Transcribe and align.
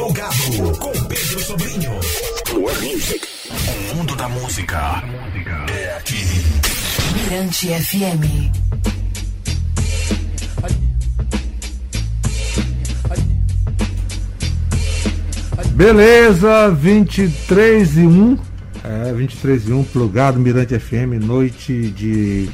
Plugado 0.00 0.78
com 0.78 0.92
Pedro 1.04 1.40
Sobrinho. 1.40 1.90
Plug 2.46 2.86
Music. 2.86 3.20
O 3.92 3.96
mundo 3.96 4.16
da 4.16 4.30
música 4.30 5.04
é 5.70 5.96
aqui. 5.98 6.16
Mirante 7.12 7.68
FM. 7.68 8.50
Beleza, 15.74 16.70
23 16.70 17.98
e 17.98 18.06
1. 18.06 18.38
É, 18.82 19.12
23 19.12 19.68
e 19.68 19.72
1, 19.74 19.84
plugado 19.84 20.40
Mirante 20.40 20.78
FM, 20.78 21.22
noite 21.22 21.90
de 21.90 22.48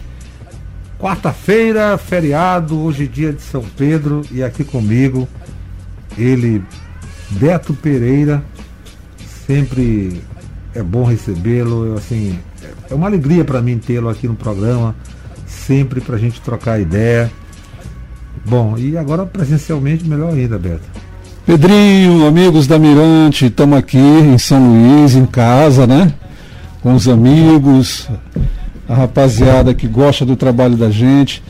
quarta-feira, 0.99 1.97
feriado, 1.97 2.77
hoje 2.83 3.05
é 3.05 3.07
dia 3.07 3.33
de 3.33 3.41
São 3.41 3.63
Pedro 3.77 4.23
e 4.33 4.43
aqui 4.43 4.65
comigo 4.65 5.29
ele, 6.19 6.63
Beto 7.31 7.75
Pereira, 7.75 8.43
sempre 9.47 10.23
é 10.75 10.83
bom 10.83 11.05
recebê-lo, 11.05 11.95
assim, 11.97 12.39
é 12.91 12.95
uma 12.95 13.07
alegria 13.07 13.45
para 13.45 13.61
mim 13.63 13.79
tê-lo 13.79 14.09
aqui 14.09 14.29
no 14.29 14.35
programa, 14.35 14.95
sempre 15.47 16.01
para 16.01 16.17
a 16.17 16.19
gente 16.19 16.41
trocar 16.41 16.81
ideia. 16.81 17.31
Bom, 18.45 18.77
e 18.79 18.97
agora 18.97 19.27
presencialmente 19.27 20.07
melhor 20.07 20.33
ainda, 20.33 20.59
Beto. 20.59 20.85
Pedrinho, 21.45 22.27
amigos 22.27 22.67
da 22.67 22.79
Mirante, 22.79 23.47
estamos 23.47 23.79
aqui 23.79 23.99
em 23.99 24.37
São 24.39 24.73
Luís, 24.73 25.15
em 25.15 25.27
casa, 25.27 25.87
né? 25.87 26.13
Com 26.83 26.95
os 26.95 27.09
amigos, 27.09 28.09
a 28.89 28.95
rapaziada 28.95 29.75
que 29.75 29.87
gosta 29.87 30.25
do 30.25 30.37
trabalho 30.37 30.77
da 30.77 30.91
gente. 30.91 31.43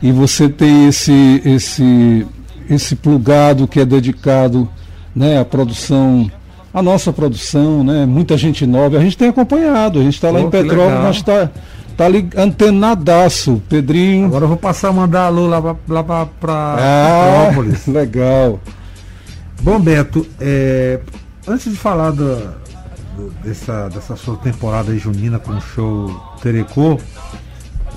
E 0.00 0.12
você 0.12 0.48
tem 0.48 0.88
esse, 0.88 1.42
esse 1.44 2.26
esse 2.68 2.94
plugado 2.94 3.66
que 3.66 3.80
é 3.80 3.84
dedicado 3.84 4.68
né, 5.14 5.40
à 5.40 5.44
produção, 5.44 6.30
à 6.72 6.82
nossa 6.82 7.12
produção, 7.12 7.82
né, 7.82 8.06
muita 8.06 8.36
gente 8.36 8.66
nova. 8.66 8.98
A 8.98 9.00
gente 9.00 9.16
tem 9.16 9.28
acompanhado, 9.28 9.98
a 9.98 10.02
gente 10.02 10.14
está 10.14 10.30
lá 10.30 10.40
em 10.40 10.50
Petrópolis, 10.50 11.02
mas 11.02 11.16
está 11.16 11.50
tá 11.96 12.06
ali 12.06 12.28
antenadaço, 12.36 13.62
Pedrinho. 13.68 14.26
Agora 14.26 14.44
eu 14.44 14.48
vou 14.48 14.56
passar 14.56 14.88
a 14.88 14.92
mandar 14.92 15.26
alô 15.26 15.46
lá 15.46 15.60
para 16.02 16.76
ah, 16.78 17.46
Petrópolis. 17.48 17.86
Legal. 17.86 18.60
Bom, 19.60 19.80
Beto, 19.80 20.24
é, 20.40 21.00
antes 21.46 21.72
de 21.72 21.76
falar 21.76 22.12
do, 22.12 22.36
do, 23.16 23.30
dessa, 23.42 23.88
dessa 23.88 24.14
sua 24.14 24.36
temporada 24.36 24.96
junina 24.96 25.38
com 25.40 25.50
o 25.50 25.60
show 25.60 26.08
Terecô, 26.40 26.98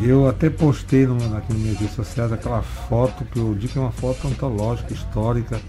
eu 0.02 0.28
até 0.28 0.50
postei 0.50 1.06
no, 1.06 1.16
aqui 1.38 1.53
nas 1.53 1.62
minhas 1.62 1.78
redes 1.78 1.96
sociais 1.96 2.31
aquela 2.34 2.64
foto 2.64 3.23
que 3.25 3.38
eu 3.38 3.53
digo 3.53 3.73
que 3.73 3.78
é 3.78 3.81
uma 3.81 3.92
foto 3.92 4.28
antológica, 4.28 4.92
histórica. 4.92 5.59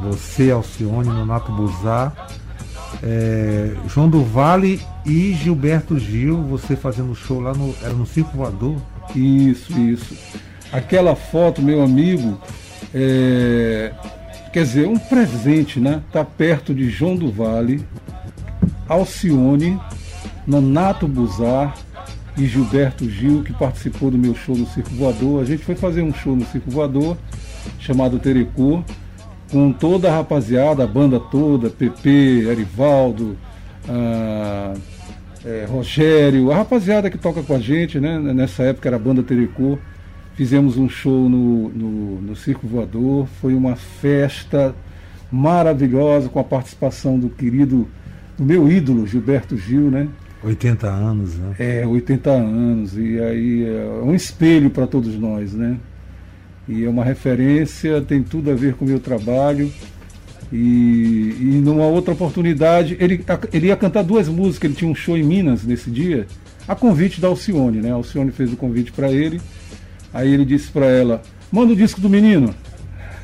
Você, 0.00 0.50
Alcione, 0.50 1.08
Nonato 1.08 1.50
Buzar, 1.52 2.28
é, 3.02 3.74
João 3.88 4.08
do 4.08 4.22
Vale 4.22 4.80
e 5.04 5.32
Gilberto 5.34 5.98
Gil, 5.98 6.42
você 6.42 6.76
fazendo 6.76 7.14
show 7.14 7.40
lá 7.40 7.52
no. 7.52 7.74
Era 7.82 7.92
no 7.92 8.06
Circo 8.06 8.36
Voador? 8.36 8.76
Isso, 9.14 9.72
isso. 9.78 10.16
Aquela 10.72 11.16
foto, 11.16 11.62
meu 11.62 11.82
amigo, 11.82 12.38
é, 12.94 13.92
quer 14.52 14.64
dizer, 14.64 14.86
um 14.86 14.98
presente, 14.98 15.80
né? 15.80 16.02
Tá 16.12 16.24
perto 16.24 16.74
de 16.74 16.88
João 16.90 17.16
do 17.16 17.30
Vale, 17.30 17.84
Alcione, 18.88 19.80
Nonato 20.46 21.08
Buzar, 21.08 21.74
e 22.38 22.46
Gilberto 22.46 23.08
Gil, 23.10 23.42
que 23.42 23.52
participou 23.52 24.10
do 24.10 24.16
meu 24.16 24.34
show 24.34 24.56
no 24.56 24.66
Circo 24.66 24.90
Voador. 24.90 25.42
A 25.42 25.44
gente 25.44 25.64
foi 25.64 25.74
fazer 25.74 26.02
um 26.02 26.14
show 26.14 26.36
no 26.36 26.46
Circo 26.46 26.70
Voador, 26.70 27.16
chamado 27.80 28.18
Terecô, 28.18 28.84
com 29.50 29.72
toda 29.72 30.10
a 30.10 30.16
rapaziada, 30.16 30.84
a 30.84 30.86
banda 30.86 31.18
toda, 31.18 31.70
Pepe, 31.70 32.46
Erivaldo, 32.48 33.36
ah, 33.88 34.74
é, 35.44 35.66
Rogério, 35.68 36.50
a 36.52 36.56
rapaziada 36.56 37.10
que 37.10 37.18
toca 37.18 37.42
com 37.42 37.54
a 37.54 37.58
gente, 37.58 37.98
né? 37.98 38.18
Nessa 38.18 38.64
época 38.64 38.88
era 38.88 38.96
a 38.96 38.98
banda 38.98 39.22
Terecô. 39.22 39.78
Fizemos 40.34 40.76
um 40.76 40.88
show 40.88 41.28
no, 41.28 41.68
no, 41.70 42.20
no 42.20 42.36
Circo 42.36 42.66
Voador, 42.66 43.26
foi 43.40 43.54
uma 43.54 43.74
festa 43.74 44.74
maravilhosa 45.32 46.28
com 46.28 46.38
a 46.38 46.44
participação 46.44 47.18
do 47.18 47.28
querido, 47.28 47.88
do 48.36 48.44
meu 48.44 48.70
ídolo, 48.70 49.06
Gilberto 49.06 49.56
Gil, 49.56 49.90
né? 49.90 50.08
80 50.44 50.86
anos, 50.86 51.36
né? 51.36 51.54
É, 51.58 51.86
80 51.86 52.30
anos. 52.30 52.96
E 52.96 53.20
aí 53.20 53.66
é 53.66 54.02
um 54.04 54.14
espelho 54.14 54.70
para 54.70 54.86
todos 54.86 55.18
nós, 55.18 55.52
né? 55.52 55.76
E 56.68 56.84
é 56.84 56.88
uma 56.88 57.04
referência, 57.04 58.00
tem 58.02 58.22
tudo 58.22 58.50
a 58.50 58.54
ver 58.54 58.74
com 58.74 58.84
o 58.84 58.88
meu 58.88 59.00
trabalho. 59.00 59.72
E, 60.52 61.36
e 61.40 61.60
numa 61.62 61.86
outra 61.86 62.12
oportunidade, 62.12 62.96
ele, 63.00 63.24
ele 63.52 63.66
ia 63.68 63.76
cantar 63.76 64.02
duas 64.02 64.28
músicas, 64.28 64.70
ele 64.70 64.78
tinha 64.78 64.90
um 64.90 64.94
show 64.94 65.16
em 65.16 65.22
Minas 65.22 65.64
nesse 65.64 65.90
dia, 65.90 66.26
a 66.66 66.74
convite 66.74 67.20
da 67.20 67.28
Alcione, 67.28 67.80
né? 67.80 67.90
A 67.90 67.94
Alcione 67.94 68.30
fez 68.30 68.52
o 68.52 68.56
convite 68.56 68.92
para 68.92 69.10
ele. 69.10 69.40
Aí 70.12 70.32
ele 70.32 70.44
disse 70.44 70.70
para 70.70 70.86
ela: 70.86 71.22
manda 71.50 71.72
o 71.72 71.76
disco 71.76 72.00
do 72.00 72.10
menino. 72.10 72.54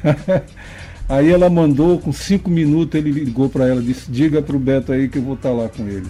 aí 1.08 1.30
ela 1.30 1.50
mandou, 1.50 1.98
com 1.98 2.12
cinco 2.12 2.50
minutos, 2.50 2.98
ele 2.98 3.10
ligou 3.10 3.48
para 3.48 3.66
ela, 3.66 3.82
disse: 3.82 4.10
diga 4.10 4.40
para 4.40 4.56
o 4.56 4.58
Beto 4.58 4.92
aí 4.92 5.08
que 5.08 5.18
eu 5.18 5.22
vou 5.22 5.34
estar 5.34 5.50
tá 5.50 5.54
lá 5.54 5.68
com 5.68 5.86
ele. 5.86 6.06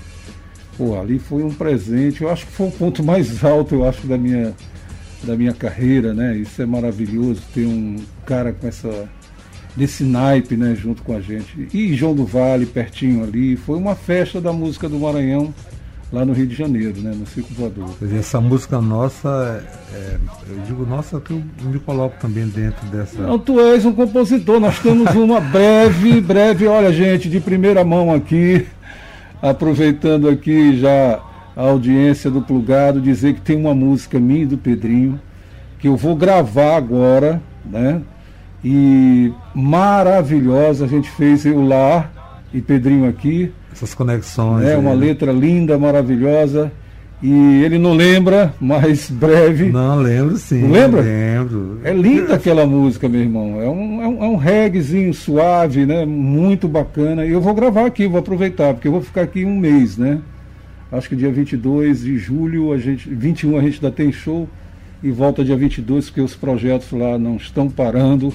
Pô, 0.77 0.99
ali 0.99 1.19
foi 1.19 1.43
um 1.45 1.51
presente, 1.51 2.23
eu 2.23 2.29
acho 2.29 2.47
que 2.47 2.53
foi 2.53 2.69
o 2.69 2.73
ponto 2.73 3.03
mais 3.03 3.45
alto, 3.45 3.77
eu 3.77 3.89
acho, 3.89 4.07
da 4.07 4.19
minha, 4.19 4.53
da 5.25 5.37
minha 5.37 5.53
carreira, 5.53 6.15
né? 6.15 6.37
Isso 6.37 6.61
é 6.61 6.67
maravilhoso, 6.67 7.43
ter 7.53 7.67
um 7.67 7.97
cara 8.25 8.53
com 8.53 8.67
essa 8.69 9.09
desse 9.77 10.05
naipe, 10.05 10.57
né, 10.57 10.75
junto 10.75 11.03
com 11.03 11.17
a 11.17 11.21
gente. 11.21 11.69
E 11.73 11.95
João 11.95 12.15
do 12.15 12.25
Vale, 12.25 12.67
pertinho 12.67 13.25
ali, 13.25 13.57
foi 13.57 13.77
uma 13.77 13.95
festa 13.95 14.41
da 14.41 14.53
música 14.53 14.89
do 14.89 14.99
Maranhão 14.99 15.53
lá 16.13 16.25
no 16.25 16.33
Rio 16.33 16.47
de 16.47 16.55
Janeiro, 16.55 17.01
né, 17.01 17.13
no 17.13 17.27
Circo 17.27 17.53
Voador. 17.55 17.91
Essa 18.17 18.41
música 18.41 18.81
nossa, 18.81 19.65
é, 19.93 20.17
eu 20.49 20.61
digo 20.65 20.87
nossa 20.87 21.21
que 21.21 21.33
eu 21.33 21.43
me 21.63 21.81
coloco 21.81 22.17
também 22.21 22.47
dentro 22.47 22.87
dessa. 22.87 23.21
Não, 23.21 23.39
tu 23.39 23.59
és 23.61 23.85
um 23.85 23.93
compositor, 23.93 24.61
nós 24.61 24.79
temos 24.79 25.13
uma 25.15 25.41
breve, 25.41 26.21
breve, 26.21 26.69
olha 26.69 26.93
gente, 26.93 27.29
de 27.29 27.41
primeira 27.41 27.83
mão 27.85 28.15
aqui, 28.15 28.65
aproveitando 29.43 30.29
aqui 30.29 30.79
já 30.79 31.21
a 31.57 31.63
audiência 31.63 32.31
do 32.31 32.43
Plugado, 32.43 33.01
dizer 33.01 33.35
que 33.35 33.41
tem 33.41 33.57
uma 33.57 33.75
música 33.75 34.19
minha 34.19 34.43
e 34.43 34.47
do 34.47 34.59
Pedrinho, 34.59 35.21
que 35.79 35.89
eu 35.89 35.97
vou 35.97 36.17
gravar 36.17 36.77
agora, 36.77 37.41
né? 37.65 38.01
E 38.65 39.33
maravilhosa, 39.55 40.87
a 40.87 40.89
gente 40.89 41.11
fez 41.11 41.45
eu 41.45 41.63
lá 41.63 42.11
e 42.53 42.61
Pedrinho 42.61 43.09
aqui. 43.09 43.53
Essas 43.73 43.95
conexões. 43.95 44.65
É, 44.65 44.77
uma 44.77 44.95
letra 44.95 45.31
linda, 45.33 45.79
maravilhosa. 45.79 46.73
E 47.23 47.63
ele 47.65 47.79
não 47.79 47.95
lembra, 47.95 48.55
mas 48.61 49.09
breve. 49.09 49.71
Não, 49.71 49.97
lembro 49.97 50.37
sim. 50.37 50.67
lembra? 50.71 51.01
Lembro. 51.01 51.81
É 51.83 51.93
linda 51.93 52.35
aquela 52.35 52.67
música, 52.67 53.09
meu 53.09 53.21
irmão. 53.21 53.63
É 53.63 53.69
um, 53.69 54.03
é 54.03 54.09
um, 54.09 54.25
é 54.25 54.29
um 54.29 54.37
reggaezinho 54.37 55.15
suave, 55.15 55.87
né? 55.87 56.05
Muito 56.05 56.69
bacana. 56.69 57.25
E 57.25 57.31
eu 57.31 57.41
vou 57.41 57.55
gravar 57.55 57.87
aqui, 57.87 58.07
vou 58.07 58.21
aproveitar, 58.21 58.75
porque 58.75 58.89
eu 58.89 58.93
vou 58.93 59.01
ficar 59.01 59.23
aqui 59.23 59.45
um 59.45 59.59
mês, 59.59 59.97
né? 59.97 60.21
Acho 60.93 61.09
que 61.09 61.17
dia 61.17 61.33
22 61.33 62.03
de 62.03 62.19
julho, 62.19 62.73
a 62.73 62.79
gente, 62.79 63.09
21 63.09 63.59
a 63.59 63.63
gente 63.63 63.75
ainda 63.77 63.91
tem 63.91 64.13
show 64.13 64.49
e 65.03 65.11
volta 65.11 65.45
dia 65.45 65.57
22, 65.57 66.07
porque 66.07 66.21
os 66.21 66.35
projetos 66.35 66.93
lá 66.93 67.19
não 67.19 67.37
estão 67.37 67.69
parando 67.69 68.33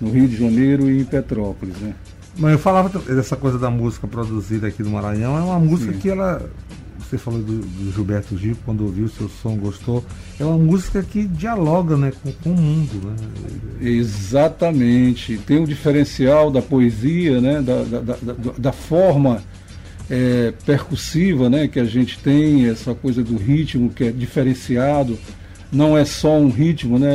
no 0.00 0.10
Rio 0.10 0.26
de 0.26 0.36
Janeiro 0.36 0.90
e 0.90 1.00
em 1.00 1.04
Petrópolis, 1.04 1.76
né? 1.76 1.94
Mas 2.36 2.52
eu 2.52 2.58
falava 2.58 2.98
dessa 3.00 3.36
coisa 3.36 3.58
da 3.58 3.70
música 3.70 4.06
produzida 4.06 4.66
aqui 4.66 4.82
do 4.82 4.90
Maranhão, 4.90 5.36
é 5.36 5.40
uma 5.42 5.58
música 5.58 5.92
Sim. 5.92 5.98
que 5.98 6.08
ela 6.08 6.50
você 7.12 7.18
falou 7.18 7.42
do, 7.42 7.58
do, 7.58 7.92
Gilberto 7.92 8.38
Gil, 8.38 8.56
quando 8.64 8.84
ouviu 8.84 9.04
o 9.04 9.08
seu 9.08 9.28
som, 9.28 9.54
gostou. 9.56 10.02
É 10.40 10.44
uma 10.44 10.56
música 10.56 11.02
que 11.02 11.26
dialoga 11.26 11.94
né, 11.94 12.10
com, 12.22 12.32
com 12.32 12.50
o 12.50 12.56
mundo. 12.56 13.06
Né? 13.06 13.16
Exatamente. 13.82 15.36
Tem 15.38 15.58
um 15.58 15.64
diferencial 15.64 16.50
da 16.50 16.62
poesia, 16.62 17.38
né, 17.38 17.60
da, 17.60 17.82
da, 17.82 18.00
da, 18.00 18.52
da 18.56 18.72
forma 18.72 19.42
é, 20.10 20.52
percussiva 20.64 21.48
né, 21.48 21.68
que 21.68 21.78
a 21.80 21.84
gente 21.84 22.18
tem, 22.18 22.68
essa 22.68 22.94
coisa 22.94 23.22
do 23.22 23.36
ritmo 23.36 23.90
que 23.90 24.04
é 24.04 24.10
diferenciado. 24.10 25.18
Não 25.70 25.96
é 25.96 26.04
só 26.04 26.36
um 26.38 26.50
ritmo, 26.50 26.98
né? 26.98 27.10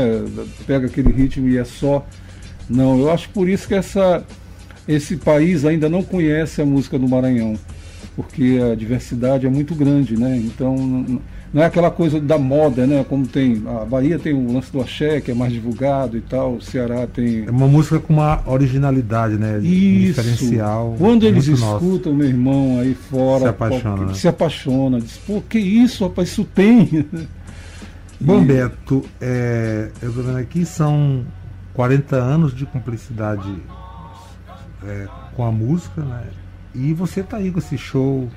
Pega 0.65 0.87
aquele 0.87 1.11
ritmo 1.11 1.47
e 1.47 1.57
é 1.57 1.63
só. 1.63 2.05
Não, 2.67 2.99
eu 2.99 3.11
acho 3.11 3.29
por 3.29 3.47
isso 3.47 3.67
que 3.67 3.75
essa, 3.75 4.25
esse 4.87 5.15
país 5.15 5.63
ainda 5.63 5.87
não 5.87 6.01
conhece 6.01 6.59
a 6.59 6.65
música 6.65 6.97
do 6.97 7.07
Maranhão 7.07 7.57
porque 8.17 8.57
a 8.59 8.73
diversidade 8.73 9.45
é 9.45 9.49
muito 9.49 9.75
grande, 9.75 10.17
né? 10.19 10.35
Então 10.37 11.21
não 11.53 11.63
é 11.63 11.65
aquela 11.65 11.89
coisa 11.89 12.19
da 12.19 12.37
moda, 12.37 12.85
né? 12.85 13.05
Como 13.07 13.25
tem 13.25 13.63
a 13.65 13.85
Bahia 13.85 14.19
tem 14.19 14.33
o 14.33 14.53
lance 14.53 14.71
do 14.71 14.81
axé 14.81 15.21
que 15.21 15.31
é 15.31 15.33
mais 15.33 15.53
divulgado 15.53 16.17
e 16.17 16.21
tal, 16.21 16.55
o 16.55 16.61
Ceará 16.61 17.07
tem 17.07 17.45
é 17.45 17.51
uma 17.51 17.67
música 17.67 17.99
com 17.99 18.13
uma 18.13 18.41
originalidade, 18.45 19.37
né? 19.37 19.59
Isso. 19.59 20.21
diferencial. 20.21 20.95
Quando 20.97 21.23
eles 21.23 21.47
escutam 21.47 22.13
meu 22.13 22.27
irmão 22.27 22.79
aí 22.79 22.93
fora, 22.93 23.41
se 23.41 23.47
apaixona, 23.47 24.05
né? 24.05 24.13
se 24.13 24.27
apaixona, 24.27 25.01
diz 25.01 25.17
pô 25.17 25.41
que 25.41 25.59
isso, 25.59 26.05
rapaz, 26.05 26.29
isso 26.29 26.43
tem. 26.43 27.07
Bom, 28.19 28.41
e... 28.41 28.45
Beto, 28.45 29.03
é, 29.21 29.91
eu 30.01 30.09
estou 30.09 30.23
vendo 30.23 30.37
aqui 30.37 30.65
são 30.65 31.23
40 31.73 32.15
anos 32.15 32.55
de 32.55 32.65
cumplicidade 32.65 33.55
é, 34.83 35.07
com 35.35 35.45
a 35.45 35.51
música, 35.51 36.01
né? 36.01 36.23
E 36.73 36.93
você 36.93 37.23
tá 37.23 37.37
aí 37.37 37.51
com 37.51 37.59
esse 37.59 37.77
show 37.77 38.27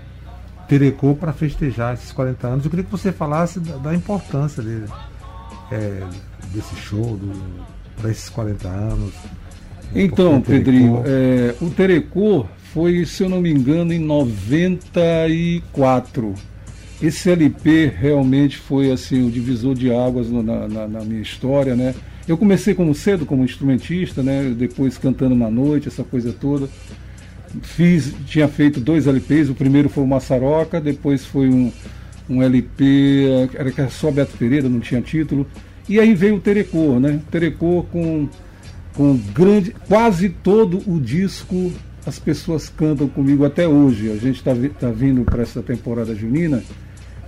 Terecô 0.71 1.15
para 1.17 1.33
festejar 1.33 1.95
esses 1.95 2.13
40 2.13 2.47
anos. 2.47 2.65
Eu 2.65 2.71
queria 2.71 2.85
que 2.85 2.93
você 2.93 3.11
falasse 3.11 3.59
da, 3.59 3.77
da 3.77 3.93
importância 3.93 4.63
dele, 4.63 4.85
é, 5.73 6.01
desse 6.55 6.77
show, 6.77 7.19
para 8.01 8.09
esses 8.09 8.29
40 8.29 8.69
anos. 8.69 9.13
Então, 9.93 10.41
Pedrinho, 10.41 11.03
é, 11.05 11.57
o 11.61 11.71
Terecô 11.71 12.47
foi, 12.73 13.05
se 13.05 13.25
eu 13.25 13.29
não 13.29 13.41
me 13.41 13.51
engano, 13.51 13.93
em 13.93 13.99
94. 13.99 16.35
Esse 17.03 17.31
LP 17.31 17.93
realmente 17.99 18.57
foi 18.57 18.93
assim 18.93 19.27
o 19.27 19.31
divisor 19.31 19.75
de 19.75 19.93
águas 19.93 20.31
na, 20.31 20.69
na, 20.69 20.87
na 20.87 21.01
minha 21.01 21.21
história, 21.21 21.75
né? 21.75 21.97
Eu 22.29 22.39
comecei 22.39 22.75
como 22.75 22.95
cedo 22.95 23.27
como 23.27 23.43
instrumentista, 23.43 24.23
né? 24.23 24.55
Depois 24.57 24.97
cantando 24.97 25.35
na 25.35 25.51
noite, 25.51 25.89
essa 25.89 26.05
coisa 26.05 26.33
toda. 26.33 26.69
Fiz, 27.63 28.15
tinha 28.27 28.49
feito 28.49 28.81
dois 28.81 29.07
LPs, 29.07 29.51
o 29.51 29.55
primeiro 29.55 29.89
foi 29.89 30.05
o 30.05 30.07
Maçaroca, 30.07 30.81
depois 30.81 31.25
foi 31.25 31.49
um, 31.49 31.73
um 32.29 32.43
LP, 32.43 33.49
era 33.55 33.71
que 33.71 33.81
era 33.81 33.91
só 33.91 34.11
Beto 34.11 34.37
Pereira, 34.37 34.69
não 34.69 34.81
tinha 34.81 35.01
título. 35.01 35.47
E 35.89 35.99
aí 35.99 36.15
veio 36.15 36.37
o 36.37 36.41
Terecor, 36.41 37.01
né? 37.01 37.21
Terecor 37.31 37.85
com, 37.87 38.29
com 38.95 39.17
grande, 39.35 39.75
quase 39.89 40.29
todo 40.29 40.81
o 40.87 41.01
disco 41.01 41.73
as 42.07 42.19
pessoas 42.19 42.69
cantam 42.69 43.09
comigo 43.09 43.45
até 43.45 43.69
hoje. 43.69 44.11
A 44.11 44.17
gente 44.17 44.37
está 44.37 44.53
tá 44.79 44.91
vindo 44.91 45.25
para 45.25 45.43
essa 45.43 45.63
temporada 45.63 46.15
junina. 46.15 46.63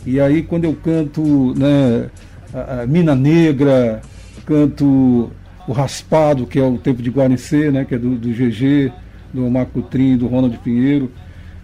E 0.07 0.21
aí 0.21 0.43
quando 0.43 0.65
eu 0.65 0.75
canto 0.75 1.55
né, 1.57 2.11
a, 2.53 2.83
a 2.83 2.87
Mina 2.87 3.15
Negra, 3.15 4.01
canto 4.45 5.31
o 5.67 5.73
Raspado, 5.73 6.47
que 6.47 6.59
é 6.59 6.63
o 6.63 6.79
Tempo 6.79 7.03
de 7.03 7.11
Guarnecer, 7.11 7.71
né, 7.71 7.85
que 7.85 7.95
é 7.95 7.99
do, 7.99 8.17
do 8.17 8.31
GG, 8.31 8.93
do 9.33 9.51
Marco 9.51 9.83
Trim, 9.83 10.17
do 10.17 10.27
Ronald 10.27 10.57
Pinheiro. 10.59 11.11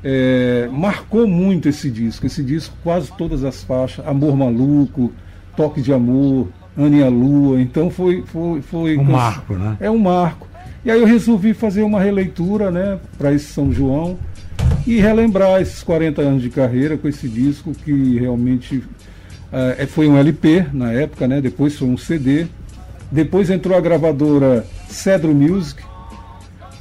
É, 0.03 0.69
marcou 0.73 1.27
muito 1.27 1.69
esse 1.69 1.91
disco. 1.91 2.27
Esse 2.27 2.43
disco, 2.43 2.75
quase 2.83 3.11
todas 3.17 3.45
as 3.45 3.63
faixas, 3.63 4.07
Amor 4.07 4.37
Maluco, 4.37 5.13
Toque 5.57 5.83
de 5.83 5.93
Amor, 5.93 6.49
Anne 6.77 7.03
a 7.03 7.09
Lua. 7.09 7.61
Então 7.61 7.91
foi. 7.91 8.23
foi, 8.27 8.63
foi 8.63 8.97
um 8.97 9.05
marco, 9.05 9.55
né? 9.55 9.77
É 9.81 9.91
um 9.91 9.99
marco. 9.99 10.49
E 10.85 10.91
aí 10.91 11.01
eu 11.01 11.07
resolvi 11.07 11.53
fazer 11.53 11.83
uma 11.83 12.01
releitura 12.01 12.71
né, 12.71 12.99
para 13.19 13.33
esse 13.33 13.47
São 13.47 13.73
João 13.73 14.17
e 14.87 15.01
relembrar 15.01 15.61
esses 15.61 15.83
40 15.83 16.23
anos 16.23 16.43
de 16.43 16.51
carreira 16.51 16.97
com 16.97 17.09
esse 17.09 17.29
disco 17.29 17.73
que 17.73 18.19
realmente 18.19 18.77
uh, 18.77 19.87
foi 19.89 20.09
um 20.09 20.17
LP 20.17 20.67
na 20.73 20.93
época, 20.93 21.27
né? 21.27 21.41
Depois 21.41 21.77
foi 21.77 21.89
um 21.89 21.99
CD. 21.99 22.47
Depois 23.11 23.51
entrou 23.51 23.77
a 23.77 23.81
gravadora 23.81 24.65
Cedro 24.89 25.35
Music, 25.35 25.83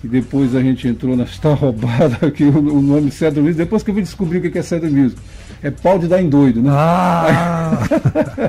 e 0.03 0.07
depois 0.07 0.55
a 0.55 0.61
gente 0.61 0.87
entrou 0.87 1.15
na 1.15 1.23
Está 1.23 1.53
Roubada, 1.55 2.27
aqui 2.27 2.43
o, 2.43 2.57
o 2.57 2.81
nome 2.81 3.11
Cedro 3.11 3.41
Music, 3.41 3.57
depois 3.57 3.83
que 3.83 3.91
eu 3.91 3.95
vim 3.95 4.01
descobrir 4.01 4.37
o 4.39 4.51
que 4.51 4.57
é 4.57 4.61
Cedro 4.61 4.91
Music. 4.91 5.19
É 5.61 5.71
pau 5.71 5.97
de 5.97 6.07
dar 6.07 6.21
em 6.21 6.29
doido, 6.29 6.61
né? 6.61 6.69
Ah! 6.71 7.79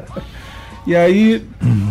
e 0.87 0.95
aí 0.95 1.43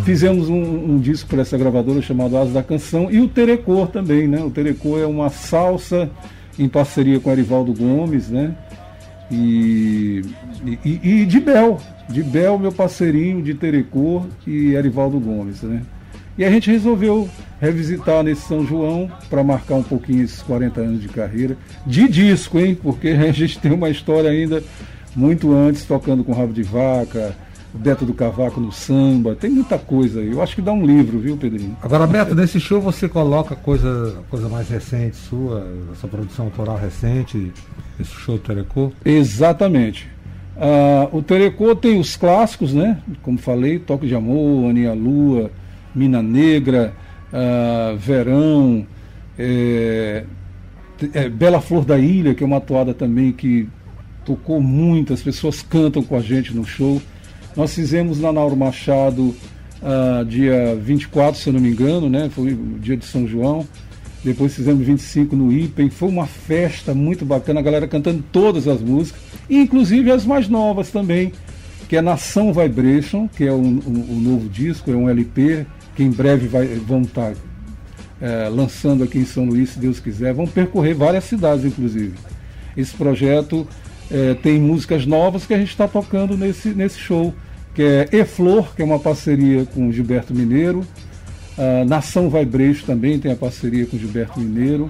fizemos 0.04 0.48
um, 0.48 0.92
um 0.92 0.98
disco 0.98 1.28
para 1.28 1.42
essa 1.42 1.58
gravadora 1.58 2.00
chamado 2.00 2.36
Asa 2.36 2.52
da 2.52 2.62
Canção 2.62 3.10
e 3.10 3.20
o 3.20 3.28
Terecor 3.28 3.88
também, 3.88 4.28
né? 4.28 4.42
O 4.42 4.50
Terecor 4.50 5.00
é 5.00 5.06
uma 5.06 5.28
salsa 5.28 6.08
em 6.58 6.68
parceria 6.68 7.18
com 7.18 7.30
Arivaldo 7.30 7.72
Gomes, 7.72 8.28
né? 8.28 8.54
E, 9.30 10.22
e, 10.84 11.00
e 11.02 11.26
de 11.26 11.40
Bel, 11.40 11.78
de 12.08 12.22
Bel, 12.22 12.58
meu 12.58 12.72
parceirinho 12.72 13.42
de 13.42 13.54
Terecor 13.54 14.24
e 14.46 14.76
Arivaldo 14.76 15.20
Gomes, 15.20 15.62
né? 15.62 15.82
E 16.38 16.44
a 16.44 16.50
gente 16.50 16.70
resolveu 16.70 17.28
revisitar 17.60 18.22
nesse 18.22 18.42
São 18.42 18.64
João 18.64 19.10
para 19.28 19.42
marcar 19.42 19.74
um 19.74 19.82
pouquinho 19.82 20.22
esses 20.22 20.40
40 20.40 20.80
anos 20.80 21.02
de 21.02 21.08
carreira. 21.08 21.56
De 21.84 22.08
disco, 22.08 22.60
hein? 22.60 22.78
Porque 22.80 23.08
a 23.08 23.32
gente 23.32 23.58
tem 23.58 23.72
uma 23.72 23.90
história 23.90 24.30
ainda 24.30 24.62
muito 25.16 25.52
antes, 25.52 25.84
tocando 25.84 26.22
com 26.22 26.32
rabo 26.32 26.52
de 26.52 26.62
vaca, 26.62 27.34
Beto 27.74 28.04
do 28.06 28.14
Cavaco 28.14 28.60
no 28.60 28.72
samba, 28.72 29.34
tem 29.34 29.50
muita 29.50 29.78
coisa 29.78 30.20
aí. 30.20 30.30
Eu 30.30 30.40
acho 30.40 30.54
que 30.54 30.62
dá 30.62 30.72
um 30.72 30.86
livro, 30.86 31.18
viu, 31.18 31.36
Pedrinho? 31.36 31.76
Agora, 31.82 32.06
Beto, 32.06 32.34
nesse 32.34 32.60
show 32.60 32.80
você 32.80 33.08
coloca 33.08 33.56
coisa, 33.56 34.16
coisa 34.30 34.48
mais 34.48 34.68
recente 34.68 35.16
sua, 35.16 35.66
sua 36.00 36.08
produção 36.08 36.46
autoral 36.46 36.78
recente, 36.78 37.52
esse 38.00 38.12
show 38.12 38.36
do 38.36 38.42
Telecô? 38.42 38.92
Exatamente. 39.04 40.08
Uh, 40.56 41.16
o 41.16 41.22
Terecô 41.22 41.74
tem 41.74 41.98
os 41.98 42.16
clássicos, 42.16 42.72
né? 42.72 42.98
Como 43.22 43.38
falei, 43.38 43.78
Toque 43.78 44.06
de 44.06 44.14
Amor, 44.14 44.70
Aninha 44.70 44.94
Lua, 44.94 45.50
Mina 45.98 46.22
Negra, 46.22 46.94
uh, 47.32 47.96
Verão, 47.96 48.86
é, 49.38 50.24
é, 51.12 51.28
Bela 51.28 51.60
Flor 51.60 51.84
da 51.84 51.98
Ilha, 51.98 52.34
que 52.34 52.42
é 52.42 52.46
uma 52.46 52.60
toada 52.60 52.94
também 52.94 53.32
que 53.32 53.68
tocou 54.24 54.60
muito, 54.60 55.12
as 55.12 55.22
pessoas 55.22 55.62
cantam 55.62 56.02
com 56.02 56.16
a 56.16 56.20
gente 56.20 56.54
no 56.54 56.64
show. 56.64 57.00
Nós 57.56 57.74
fizemos 57.74 58.20
na 58.20 58.32
Nauro 58.32 58.56
Machado 58.56 59.34
uh, 59.82 60.24
dia 60.24 60.76
24, 60.76 61.40
se 61.40 61.48
eu 61.48 61.52
não 61.52 61.60
me 61.60 61.70
engano, 61.70 62.08
né? 62.08 62.28
Foi 62.30 62.52
o 62.52 62.78
dia 62.78 62.96
de 62.96 63.04
São 63.04 63.26
João. 63.26 63.66
Depois 64.22 64.54
fizemos 64.54 64.84
25 64.84 65.34
no 65.34 65.52
Ipen. 65.52 65.88
Foi 65.88 66.08
uma 66.08 66.26
festa 66.26 66.94
muito 66.94 67.24
bacana, 67.24 67.60
a 67.60 67.62
galera 67.62 67.86
cantando 67.86 68.22
todas 68.30 68.68
as 68.68 68.80
músicas, 68.80 69.20
inclusive 69.48 70.10
as 70.10 70.24
mais 70.24 70.48
novas 70.48 70.90
também, 70.90 71.32
que 71.88 71.96
é 71.96 72.02
Nação 72.02 72.52
Vibration, 72.52 73.28
que 73.28 73.44
é 73.44 73.52
o 73.52 73.56
um, 73.56 73.80
um, 73.86 74.16
um 74.16 74.20
novo 74.20 74.48
disco, 74.48 74.90
é 74.90 74.94
um 74.94 75.08
LP, 75.08 75.66
que 75.98 76.04
em 76.04 76.12
breve 76.12 76.46
vai, 76.46 76.64
vão 76.64 77.02
estar 77.02 77.32
é, 78.20 78.48
lançando 78.48 79.02
aqui 79.02 79.18
em 79.18 79.24
São 79.24 79.46
Luís, 79.46 79.70
se 79.70 79.80
Deus 79.80 79.98
quiser. 79.98 80.32
Vão 80.32 80.46
percorrer 80.46 80.94
várias 80.94 81.24
cidades, 81.24 81.64
inclusive. 81.64 82.14
Esse 82.76 82.94
projeto 82.94 83.66
é, 84.08 84.34
tem 84.34 84.60
músicas 84.60 85.04
novas 85.04 85.44
que 85.44 85.52
a 85.52 85.58
gente 85.58 85.70
está 85.70 85.88
tocando 85.88 86.36
nesse, 86.36 86.68
nesse 86.68 87.00
show 87.00 87.34
que 87.74 87.82
é 87.82 88.08
E 88.12 88.24
Flor, 88.24 88.76
que 88.76 88.82
é 88.82 88.84
uma 88.84 89.00
parceria 89.00 89.64
com 89.66 89.90
Gilberto 89.90 90.32
Mineiro. 90.32 90.86
Uh, 91.56 91.84
Nação 91.88 92.30
Vai 92.30 92.44
Brejo 92.44 92.84
também 92.84 93.18
tem 93.18 93.32
a 93.32 93.36
parceria 93.36 93.84
com 93.84 93.98
Gilberto 93.98 94.38
Mineiro. 94.38 94.88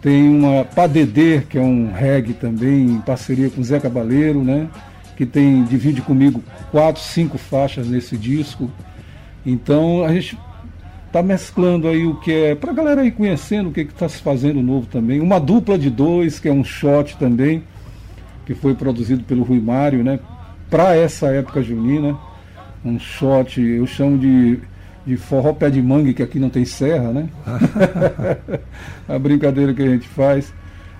Tem 0.00 0.26
uma 0.30 0.64
Padedê, 0.64 1.42
que 1.42 1.58
é 1.58 1.60
um 1.60 1.92
reggae 1.92 2.32
também, 2.32 2.86
em 2.86 3.00
parceria 3.00 3.50
com 3.50 3.62
Zé 3.62 3.78
Cabaleiro, 3.78 4.42
né? 4.42 4.66
Que 5.14 5.26
tem, 5.26 5.62
divide 5.64 6.00
comigo 6.00 6.42
quatro, 6.70 7.02
cinco 7.02 7.36
faixas 7.36 7.86
nesse 7.86 8.16
disco. 8.16 8.70
Então 9.44 10.04
a 10.04 10.12
gente 10.12 10.38
está 11.06 11.22
mesclando 11.22 11.88
aí 11.88 12.06
o 12.06 12.16
que 12.16 12.32
é, 12.32 12.54
para 12.54 12.70
a 12.70 12.74
galera 12.74 13.04
ir 13.04 13.12
conhecendo 13.12 13.70
o 13.70 13.72
que 13.72 13.80
está 13.80 14.08
se 14.08 14.20
fazendo 14.20 14.62
novo 14.62 14.86
também. 14.86 15.20
Uma 15.20 15.40
dupla 15.40 15.78
de 15.78 15.90
dois, 15.90 16.38
que 16.38 16.48
é 16.48 16.52
um 16.52 16.64
shot 16.64 17.16
também, 17.16 17.62
que 18.44 18.54
foi 18.54 18.74
produzido 18.74 19.24
pelo 19.24 19.42
Rui 19.42 19.60
Mário, 19.60 20.04
né? 20.04 20.18
para 20.70 20.94
essa 20.94 21.28
época 21.28 21.62
junina. 21.62 22.16
Um 22.84 22.98
shot, 22.98 23.60
eu 23.60 23.86
chamo 23.86 24.18
de, 24.18 24.60
de 25.06 25.16
forró 25.16 25.52
pé 25.52 25.70
de 25.70 25.82
mangue, 25.82 26.14
que 26.14 26.22
aqui 26.22 26.38
não 26.38 26.48
tem 26.48 26.64
serra, 26.64 27.12
né? 27.12 27.28
a 29.08 29.18
brincadeira 29.18 29.74
que 29.74 29.82
a 29.82 29.88
gente 29.88 30.06
faz. 30.08 30.52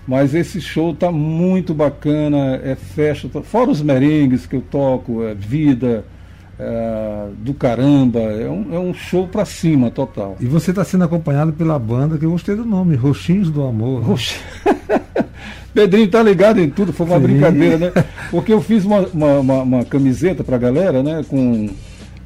Mas 0.07 0.35
esse 0.35 0.61
show 0.61 0.95
tá 0.95 1.13
muito 1.13 1.75
bacana, 1.75 2.61
é 2.65 2.75
festa, 2.75 3.29
fora 3.43 3.71
os 3.71 3.83
merengues 3.83 4.47
que 4.47 4.57
eu 4.57 4.63
toco, 4.63 5.23
é 5.23 5.35
vida, 5.35 6.05
é, 6.59 7.29
do 7.39 7.55
caramba, 7.55 8.19
é 8.19 8.49
um, 8.49 8.75
é 8.75 8.79
um 8.79 8.93
show 8.93 9.29
pra 9.29 9.45
cima 9.45 9.91
total. 9.91 10.37
E 10.41 10.47
você 10.47 10.71
está 10.71 10.85
sendo 10.85 11.05
acompanhado 11.05 11.53
pela 11.53 11.79
banda, 11.79 12.19
que 12.19 12.25
eu 12.25 12.31
gostei 12.31 12.57
do 12.57 12.65
nome, 12.65 12.97
Roxinhos 12.97 13.51
do 13.51 13.63
Amor. 13.63 14.07
Né? 14.07 14.17
Pedrinho 15.73 16.09
tá 16.09 16.23
ligado 16.23 16.61
em 16.61 16.69
tudo, 16.69 16.93
foi 16.93 17.07
uma 17.07 17.17
Sim. 17.17 17.23
brincadeira, 17.23 17.79
né? 17.79 17.93
Porque 18.31 18.53
eu 18.53 18.61
fiz 18.61 18.85
uma, 18.85 19.01
uma, 19.15 19.39
uma, 19.39 19.63
uma 19.63 19.85
camiseta 19.85 20.43
pra 20.43 20.59
galera, 20.59 21.03
né? 21.03 21.25
Com, 21.29 21.69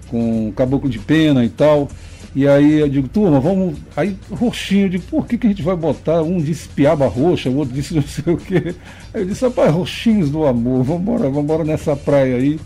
com 0.09 0.53
caboclo 0.53 0.89
de 0.89 0.99
pena 0.99 1.45
e 1.45 1.51
tal. 1.51 1.89
E 2.35 2.49
aí 2.49 2.79
eu 2.79 2.89
digo, 2.89 3.09
turma, 3.09 3.39
vamos. 3.39 3.79
Aí 3.95 4.17
roxinho, 4.31 4.87
eu 4.87 4.89
digo, 4.89 5.05
por 5.11 5.27
que, 5.27 5.37
que 5.37 5.47
a 5.47 5.51
gente 5.51 5.63
vai 5.63 5.77
botar? 5.77 6.23
Um 6.23 6.39
disse 6.39 6.67
piaba 6.69 7.07
roxa, 7.07 7.51
o 7.51 7.57
outro 7.57 7.75
disse 7.75 7.93
não 7.95 8.03
sei 8.03 8.33
o 8.33 8.39
quê. 8.39 8.75
Aí 9.13 9.21
eu 9.21 9.27
disse, 9.27 9.45
rapaz, 9.45 9.71
roxinhos 9.71 10.31
do 10.31 10.47
amor, 10.47 10.83
vamos 10.83 11.23
embora 11.37 11.63
nessa 11.63 11.95
praia 11.95 12.37
aí. 12.37 12.59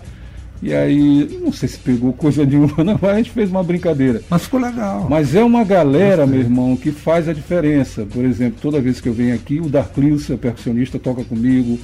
E 0.63 0.73
aí, 0.73 1.39
não 1.43 1.53
sei 1.53 1.69
se 1.69 1.79
pegou 1.79 2.13
coisa 2.13 2.45
nenhuma, 2.45 2.73
não, 2.85 2.99
mas 3.01 3.11
a 3.11 3.17
gente 3.17 3.31
fez 3.31 3.51
uma 3.51 3.63
brincadeira. 3.63 4.23
Mas 4.29 4.45
ficou 4.45 4.61
legal. 4.61 5.07
Mas 5.09 5.35
é 5.35 5.45
uma 5.45 5.65
galera, 5.65 6.27
meu 6.27 6.41
irmão, 6.41 6.77
que 6.77 6.91
faz 6.91 7.29
a 7.29 7.33
diferença. 7.33 8.07
Por 8.07 8.25
exemplo, 8.25 8.59
toda 8.61 8.81
vez 8.81 9.01
que 9.01 9.09
eu 9.09 9.13
venho 9.13 9.35
aqui, 9.35 9.61
o 9.61 9.69
Darklius, 9.69 10.29
o 10.31 10.39
percussionista, 10.39 10.99
toca 10.99 11.23
comigo. 11.25 11.79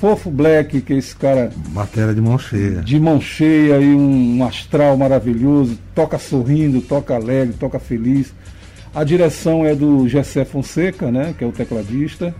Fofo 0.00 0.30
Black, 0.30 0.80
que 0.80 0.92
é 0.92 0.96
esse 0.96 1.14
cara. 1.14 1.50
Matéria 1.72 2.12
de 2.12 2.20
mão 2.20 2.38
cheia. 2.38 2.82
De 2.82 2.98
mão 2.98 3.20
cheia 3.20 3.78
e 3.78 3.94
um, 3.94 4.38
um 4.38 4.44
astral 4.44 4.96
maravilhoso. 4.96 5.78
Toca 5.94 6.18
sorrindo, 6.18 6.80
toca 6.80 7.14
alegre, 7.14 7.54
toca 7.58 7.78
feliz. 7.78 8.34
A 8.94 9.02
direção 9.02 9.64
é 9.64 9.74
do 9.74 10.08
Gessé 10.08 10.44
Fonseca, 10.44 11.10
né, 11.10 11.34
que 11.36 11.42
é 11.42 11.46
o 11.46 11.52
tecladista. 11.52 12.34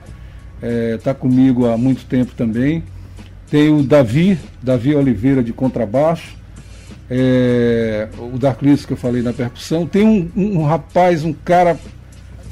Está 0.97 1.11
é, 1.11 1.15
comigo 1.15 1.67
há 1.67 1.77
muito 1.77 2.05
tempo 2.07 2.33
também. 2.37 2.83
Tem 3.51 3.69
o 3.69 3.83
Davi, 3.83 4.39
Davi 4.63 4.95
Oliveira 4.95 5.43
de 5.43 5.53
contrabaixo. 5.53 6.37
É, 7.11 8.09
o 8.19 8.39
Darklis 8.39 8.87
que 8.87 8.93
eu 8.93 8.97
falei 8.97 9.23
na 9.23 9.33
percussão. 9.33 9.87
Tem 9.87 10.07
um, 10.07 10.31
um, 10.35 10.61
um 10.61 10.65
rapaz, 10.65 11.25
um 11.25 11.33
cara 11.33 11.79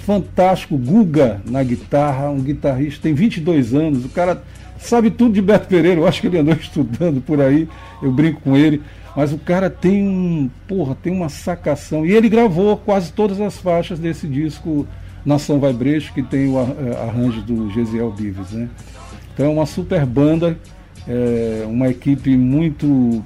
fantástico, 0.03 0.77
Guga 0.77 1.41
na 1.49 1.63
guitarra, 1.63 2.29
um 2.29 2.41
guitarrista, 2.41 3.03
tem 3.03 3.15
22 3.15 3.75
anos, 3.75 4.05
o 4.05 4.09
cara 4.09 4.43
sabe 4.79 5.11
tudo 5.11 5.35
de 5.35 5.41
Beto 5.41 5.69
Pereira, 5.69 6.01
eu 6.01 6.07
acho 6.07 6.21
que 6.21 6.27
ele 6.27 6.39
andou 6.39 6.55
estudando 6.61 7.21
por 7.21 7.41
aí, 7.41 7.69
eu 8.03 8.11
brinco 8.11 8.41
com 8.41 8.57
ele, 8.57 8.83
mas 9.17 9.33
o 9.33 9.39
cara 9.39 9.71
tem 9.71 10.07
um, 10.07 10.51
porra, 10.67 10.97
tem 11.01 11.13
uma 11.13 11.29
sacação, 11.29 12.05
e 12.05 12.13
ele 12.13 12.29
gravou 12.29 12.77
quase 12.77 13.13
todas 13.13 13.41
as 13.41 13.57
faixas 13.59 13.99
desse 13.99 14.27
disco 14.27 14.87
Nação 15.25 15.61
Vai 15.61 15.73
Brejo, 15.73 16.13
que 16.13 16.23
tem 16.23 16.49
o 16.49 16.59
eh, 16.59 17.01
arranjo 17.01 17.43
do 17.43 17.71
Gesiel 17.71 18.11
Bives, 18.11 18.51
né? 18.51 18.69
Então 19.33 19.47
é 19.47 19.49
uma 19.49 19.67
super 19.67 20.05
banda, 20.05 20.59
é 21.07 21.65
uma 21.67 21.89
equipe 21.89 22.37
muito, 22.37 23.25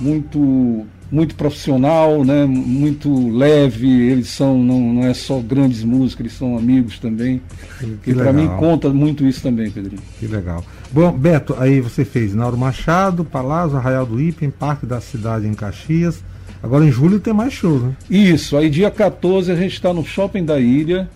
muito 0.00 0.86
muito 1.10 1.36
profissional, 1.36 2.24
né? 2.24 2.44
muito 2.46 3.30
leve, 3.30 3.88
eles 3.88 4.28
são, 4.28 4.58
não, 4.58 4.80
não 4.92 5.04
é 5.04 5.14
só 5.14 5.38
grandes 5.38 5.84
músicos, 5.84 6.20
eles 6.20 6.32
são 6.32 6.58
amigos 6.58 6.98
também. 6.98 7.40
Que 8.02 8.10
e 8.10 8.14
para 8.14 8.32
mim 8.32 8.48
conta 8.58 8.88
muito 8.88 9.24
isso 9.24 9.42
também, 9.42 9.70
Pedrinho. 9.70 10.02
Que 10.18 10.26
legal. 10.26 10.64
Bom, 10.90 11.12
Beto, 11.12 11.54
aí 11.58 11.80
você 11.80 12.04
fez 12.04 12.34
Nauro 12.34 12.56
Machado, 12.56 13.24
Palácio, 13.24 13.76
Arraial 13.76 14.04
do 14.04 14.20
Ipen, 14.20 14.50
Parque 14.50 14.84
da 14.84 15.00
Cidade 15.00 15.46
em 15.46 15.54
Caxias. 15.54 16.22
Agora 16.62 16.84
em 16.84 16.90
julho 16.90 17.20
tem 17.20 17.32
mais 17.32 17.52
shows, 17.52 17.82
né? 17.82 17.92
Isso, 18.10 18.56
aí 18.56 18.68
dia 18.68 18.90
14 18.90 19.52
a 19.52 19.56
gente 19.56 19.74
está 19.74 19.92
no 19.92 20.04
Shopping 20.04 20.44
da 20.44 20.58
Ilha, 20.58 21.08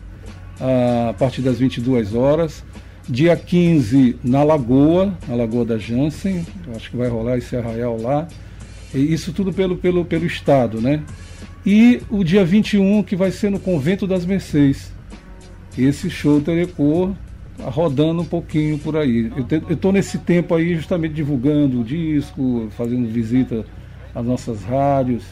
a 0.60 1.12
partir 1.14 1.42
das 1.42 1.58
22 1.58 2.14
horas. 2.14 2.62
Dia 3.10 3.36
15 3.36 4.20
na 4.22 4.44
Lagoa, 4.44 5.12
na 5.26 5.34
Lagoa 5.34 5.64
da 5.64 5.78
Jansen, 5.78 6.46
acho 6.76 6.90
que 6.92 6.96
vai 6.96 7.08
rolar 7.08 7.38
esse 7.38 7.56
arraial 7.56 8.00
lá. 8.00 8.28
Isso 8.94 9.32
tudo 9.32 9.52
pelo, 9.52 9.76
pelo, 9.76 10.04
pelo 10.04 10.24
Estado, 10.24 10.80
né? 10.80 11.02
E 11.66 12.00
o 12.08 12.22
dia 12.22 12.44
21, 12.44 13.02
que 13.02 13.16
vai 13.16 13.32
ser 13.32 13.50
no 13.50 13.58
Convento 13.58 14.06
das 14.06 14.24
Mercês. 14.24 14.92
Esse 15.76 16.08
show 16.08 16.40
Telecor 16.40 17.12
rodando 17.58 18.22
um 18.22 18.24
pouquinho 18.24 18.78
por 18.78 18.96
aí. 18.96 19.32
Eu 19.36 19.74
estou 19.74 19.92
nesse 19.92 20.18
tempo 20.18 20.54
aí 20.54 20.76
justamente 20.76 21.12
divulgando 21.12 21.80
o 21.80 21.84
disco, 21.84 22.68
fazendo 22.76 23.08
visita 23.08 23.66
às 24.14 24.24
nossas 24.24 24.62
rádios. 24.62 25.24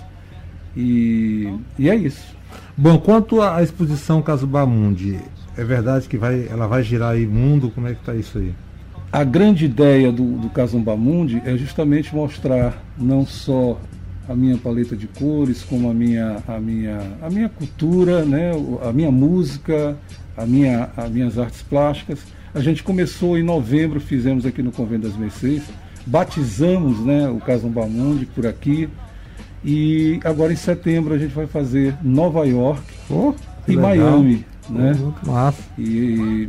E, 0.76 1.48
e 1.78 1.88
é 1.88 1.94
isso. 1.94 2.36
Bom, 2.76 2.98
quanto 2.98 3.40
à 3.40 3.62
exposição 3.62 4.20
Casubamundi, 4.20 5.18
é 5.58 5.64
verdade 5.64 6.08
que 6.08 6.16
vai, 6.16 6.46
ela 6.48 6.66
vai 6.66 6.82
girar 6.82 7.10
aí 7.12 7.26
mundo? 7.26 7.70
Como 7.70 7.86
é 7.86 7.92
que 7.92 8.00
está 8.00 8.14
isso 8.14 8.38
aí? 8.38 8.54
a 9.10 9.24
grande 9.24 9.64
ideia 9.64 10.12
do, 10.12 10.38
do 10.38 10.50
Casumba 10.50 10.94
Mundi 10.96 11.42
é 11.44 11.56
justamente 11.56 12.14
mostrar 12.14 12.82
não 12.96 13.24
só 13.24 13.80
a 14.28 14.34
minha 14.34 14.58
paleta 14.58 14.94
de 14.94 15.06
cores, 15.06 15.62
como 15.62 15.88
a 15.88 15.94
minha, 15.94 16.42
a 16.46 16.60
minha, 16.60 17.00
a 17.22 17.30
minha 17.30 17.48
cultura, 17.48 18.24
né, 18.24 18.50
a 18.82 18.92
minha 18.92 19.10
música, 19.10 19.96
a 20.36 20.44
minha, 20.44 20.90
as 20.94 21.10
minhas 21.10 21.38
artes 21.38 21.62
plásticas. 21.62 22.20
A 22.54 22.60
gente 22.60 22.82
começou 22.82 23.38
em 23.38 23.42
novembro, 23.42 23.98
fizemos 23.98 24.44
aqui 24.44 24.62
no 24.62 24.70
Convento 24.70 25.08
das 25.08 25.16
Mercês, 25.16 25.62
batizamos 26.04 27.00
né, 27.00 27.28
o 27.30 27.38
Casumba 27.38 27.86
Mundi 27.86 28.26
por 28.26 28.46
aqui. 28.46 28.88
E 29.64 30.20
agora 30.22 30.52
em 30.52 30.56
setembro 30.56 31.14
a 31.14 31.18
gente 31.18 31.34
vai 31.34 31.46
fazer 31.46 31.96
Nova 32.02 32.46
York 32.46 32.82
oh, 33.10 33.32
e 33.66 33.74
legal. 33.74 33.96
Miami 33.96 34.44
né? 34.68 34.96
Massa. 35.26 35.62
E, 35.78 36.48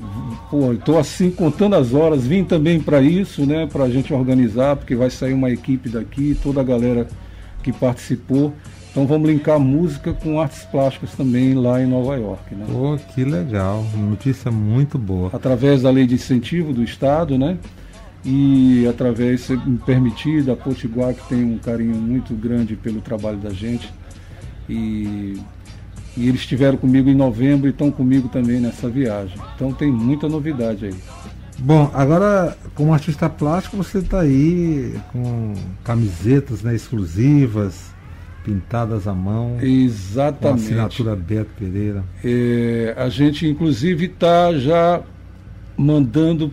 pô, 0.49 0.73
estou 0.73 0.97
assim 0.97 1.31
contando 1.31 1.75
as 1.75 1.93
horas, 1.93 2.25
vim 2.25 2.43
também 2.43 2.79
para 2.79 3.01
isso, 3.01 3.45
né? 3.45 3.67
Para 3.67 3.85
a 3.85 3.89
gente 3.89 4.13
organizar, 4.13 4.75
porque 4.75 4.95
vai 4.95 5.09
sair 5.09 5.33
uma 5.33 5.49
equipe 5.49 5.89
daqui, 5.89 6.38
toda 6.41 6.61
a 6.61 6.63
galera 6.63 7.07
que 7.63 7.71
participou. 7.71 8.53
Então 8.91 9.05
vamos 9.05 9.29
linkar 9.29 9.59
música 9.59 10.13
com 10.13 10.41
artes 10.41 10.63
plásticas 10.65 11.11
também 11.13 11.53
lá 11.53 11.81
em 11.81 11.85
Nova 11.85 12.15
York. 12.15 12.55
Né? 12.55 12.65
Pô, 12.67 12.97
que 13.13 13.23
legal, 13.23 13.85
notícia 13.95 14.49
muito 14.51 14.97
boa. 14.97 15.29
Através 15.31 15.83
da 15.83 15.91
lei 15.91 16.07
de 16.07 16.15
incentivo 16.15 16.73
do 16.73 16.83
Estado, 16.83 17.38
né? 17.38 17.57
E 18.25 18.85
através, 18.88 19.41
se 19.41 19.55
me 19.55 19.77
permitir, 19.77 20.43
da 20.43 20.55
Potiguar, 20.55 21.13
que 21.13 21.29
tem 21.29 21.43
um 21.43 21.57
carinho 21.57 21.95
muito 21.95 22.33
grande 22.33 22.75
pelo 22.75 22.99
trabalho 22.99 23.38
da 23.38 23.51
gente. 23.51 23.93
E 24.67 25.39
e 26.19 26.27
eles 26.27 26.41
estiveram 26.41 26.77
comigo 26.77 27.09
em 27.09 27.15
novembro 27.15 27.67
e 27.67 27.71
estão 27.71 27.89
comigo 27.89 28.27
também 28.27 28.59
nessa 28.59 28.89
viagem. 28.89 29.38
Então 29.55 29.71
tem 29.71 29.89
muita 29.89 30.27
novidade 30.27 30.88
aí. 30.88 30.95
Bom, 31.57 31.89
agora 31.93 32.57
como 32.75 32.93
artista 32.93 33.29
plástico 33.29 33.77
você 33.77 33.99
está 33.99 34.19
aí 34.19 34.99
com 35.13 35.53
camisetas 35.81 36.61
né, 36.61 36.75
exclusivas, 36.75 37.93
pintadas 38.43 39.07
à 39.07 39.13
mão. 39.13 39.57
Exatamente. 39.61 40.41
Com 40.41 40.53
assinatura 40.55 41.15
Beto 41.15 41.51
Pereira. 41.57 42.03
É, 42.23 42.93
a 42.97 43.07
gente 43.07 43.47
inclusive 43.47 44.07
está 44.07 44.53
já 44.53 45.01
mandando 45.77 46.51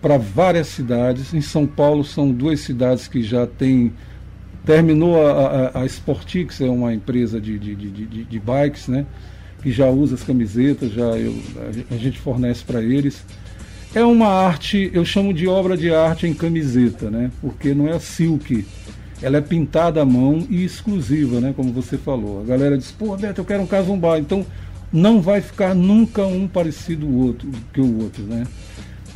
para 0.00 0.16
várias 0.16 0.68
cidades. 0.68 1.34
Em 1.34 1.40
São 1.40 1.66
Paulo 1.66 2.04
são 2.04 2.30
duas 2.30 2.60
cidades 2.60 3.08
que 3.08 3.20
já 3.20 3.48
têm 3.48 3.92
Terminou 4.68 5.26
a, 5.26 5.70
a, 5.78 5.80
a 5.80 5.86
Sportix, 5.86 6.60
é 6.60 6.68
uma 6.68 6.92
empresa 6.92 7.40
de, 7.40 7.58
de, 7.58 7.74
de, 7.74 8.24
de, 8.24 8.38
bikes, 8.38 8.86
né? 8.86 9.06
Que 9.62 9.72
já 9.72 9.86
usa 9.86 10.14
as 10.14 10.22
camisetas, 10.22 10.92
já 10.92 11.06
eu, 11.16 11.34
a 11.90 11.96
gente 11.96 12.18
fornece 12.18 12.64
para 12.64 12.82
eles. 12.82 13.24
É 13.94 14.04
uma 14.04 14.28
arte, 14.28 14.90
eu 14.92 15.06
chamo 15.06 15.32
de 15.32 15.48
obra 15.48 15.74
de 15.74 15.90
arte 15.90 16.26
em 16.26 16.34
camiseta, 16.34 17.10
né? 17.10 17.30
Porque 17.40 17.72
não 17.72 17.88
é 17.88 17.98
silk, 17.98 18.62
ela 19.22 19.38
é 19.38 19.40
pintada 19.40 20.02
à 20.02 20.04
mão 20.04 20.46
e 20.50 20.62
exclusiva, 20.66 21.40
né? 21.40 21.54
Como 21.56 21.72
você 21.72 21.96
falou. 21.96 22.42
A 22.42 22.44
galera 22.44 22.76
diz, 22.76 22.92
pô, 22.92 23.16
Beto, 23.16 23.40
eu 23.40 23.46
quero 23.46 23.62
um 23.62 23.66
casumbá. 23.66 24.18
Então 24.18 24.44
não 24.92 25.22
vai 25.22 25.40
ficar 25.40 25.74
nunca 25.74 26.26
um 26.26 26.46
parecido 26.46 27.06
o 27.06 27.24
outro 27.24 27.50
que 27.72 27.80
o 27.80 28.02
outro, 28.02 28.22
né? 28.24 28.46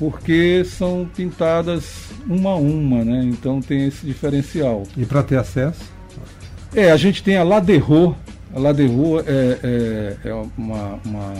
Porque 0.02 0.64
são 0.64 1.08
pintadas 1.14 2.08
uma 2.26 2.50
a 2.50 2.56
uma, 2.56 3.04
né? 3.04 3.22
Então 3.22 3.60
tem 3.60 3.86
esse 3.86 4.04
diferencial. 4.04 4.82
E 4.96 5.06
para 5.06 5.22
ter 5.22 5.38
acesso? 5.38 5.92
É, 6.74 6.90
a 6.90 6.96
gente 6.96 7.22
tem 7.22 7.36
a 7.36 7.44
Laderro. 7.44 8.16
A 8.52 8.58
Laderro 8.58 9.20
é, 9.20 9.58
é, 9.62 10.16
é 10.24 10.34
uma, 10.58 10.98
uma, 11.04 11.34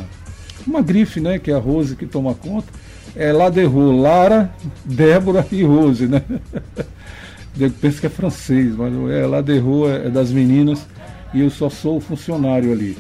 uma 0.65 0.81
grife, 0.81 1.19
né? 1.19 1.41
Que 1.41 1.51
é 1.51 1.55
a 1.55 1.59
Rose 1.59 1.97
que 1.97 2.07
toma 2.07 2.37
conta. 2.37 2.69
É 3.17 3.33
Laderro, 3.33 4.01
Lara, 4.01 4.55
Débora 4.85 5.45
e 5.51 5.65
Rose, 5.65 6.07
né? 6.07 6.23
Eu 7.59 7.69
penso 7.69 8.01
que 8.01 8.07
é 8.07 8.11
francês, 8.11 8.77
mas 8.77 8.93
é 9.11 9.27
Laderro 9.27 9.89
é, 9.89 10.07
é 10.07 10.09
das 10.09 10.31
meninas 10.31 10.87
e 11.35 11.41
eu 11.41 11.51
só 11.51 11.69
sou 11.69 11.99
o 11.99 12.01
funcionário 12.01 12.73
ali. 12.73 12.97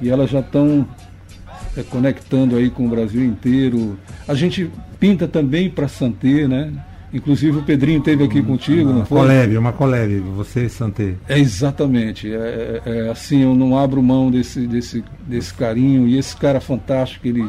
E 0.00 0.10
elas 0.10 0.28
já 0.28 0.40
estão 0.40 0.88
é, 1.76 1.82
conectando 1.82 2.56
aí 2.56 2.70
com 2.70 2.86
o 2.86 2.88
Brasil 2.88 3.24
inteiro. 3.24 3.98
A 4.26 4.34
gente 4.34 4.70
pinta 4.98 5.26
também 5.26 5.70
para 5.70 5.88
Santé, 5.88 6.46
né? 6.46 6.72
Inclusive 7.12 7.58
o 7.58 7.62
Pedrinho 7.62 7.98
esteve 7.98 8.24
aqui 8.24 8.42
contigo, 8.42 8.88
uma 8.88 9.00
não 9.00 9.06
foi? 9.06 9.18
Coleve, 9.18 9.58
uma 9.58 9.72
coleve, 9.72 10.20
você 10.20 10.64
e 10.64 10.68
Santé. 10.70 11.14
É 11.28 11.38
exatamente. 11.38 12.32
É, 12.32 12.80
é, 12.86 12.90
é, 12.90 13.10
assim, 13.10 13.42
eu 13.42 13.54
não 13.54 13.76
abro 13.76 14.02
mão 14.02 14.30
desse, 14.30 14.66
desse, 14.66 15.04
desse 15.26 15.52
carinho. 15.52 16.08
E 16.08 16.16
esse 16.16 16.34
cara 16.34 16.58
fantástico, 16.58 17.26
ele, 17.26 17.42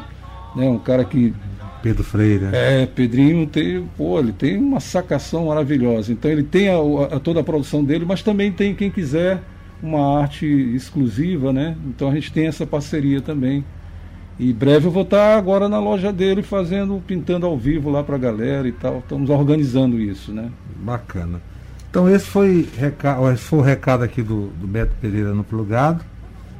né, 0.55 0.67
um 0.67 0.79
cara 0.79 1.05
que. 1.05 1.33
Pedro 1.81 2.03
Freire. 2.03 2.47
É, 2.51 2.85
Pedrinho 2.85 3.47
tem, 3.47 3.87
pô, 3.97 4.19
ele 4.19 4.33
tem 4.33 4.57
uma 4.57 4.81
sacação 4.81 5.45
maravilhosa. 5.45 6.11
Então 6.11 6.29
ele 6.29 6.43
tem 6.43 6.67
a, 6.67 6.75
a, 7.15 7.19
toda 7.19 7.39
a 7.39 7.43
produção 7.43 7.83
dele, 7.83 8.03
mas 8.05 8.21
também 8.21 8.51
tem 8.51 8.75
quem 8.75 8.91
quiser 8.91 9.41
uma 9.81 10.19
arte 10.19 10.45
exclusiva, 10.45 11.53
né? 11.53 11.77
Então 11.87 12.09
a 12.09 12.13
gente 12.13 12.33
tem 12.33 12.47
essa 12.47 12.65
parceria 12.65 13.21
também. 13.21 13.63
E 14.39 14.51
breve 14.51 14.87
eu 14.87 14.91
vou 14.91 15.03
estar 15.03 15.37
agora 15.37 15.69
na 15.69 15.79
loja 15.79 16.11
dele 16.11 16.41
fazendo, 16.41 17.01
pintando 17.05 17.45
ao 17.45 17.57
vivo 17.57 17.89
lá 17.89 18.03
para 18.03 18.15
a 18.15 18.19
galera 18.19 18.67
e 18.67 18.71
tal. 18.71 18.99
Estamos 18.99 19.29
organizando 19.29 19.99
isso, 19.99 20.31
né? 20.31 20.49
Bacana. 20.77 21.41
Então 21.89 22.09
esse 22.09 22.25
foi, 22.25 22.67
recado, 22.77 23.29
esse 23.31 23.43
foi 23.43 23.59
o 23.59 23.61
recado 23.61 24.03
aqui 24.03 24.23
do, 24.23 24.47
do 24.47 24.65
Beto 24.65 24.95
Pereira 24.99 25.33
no 25.33 25.43
Plugado. 25.43 26.03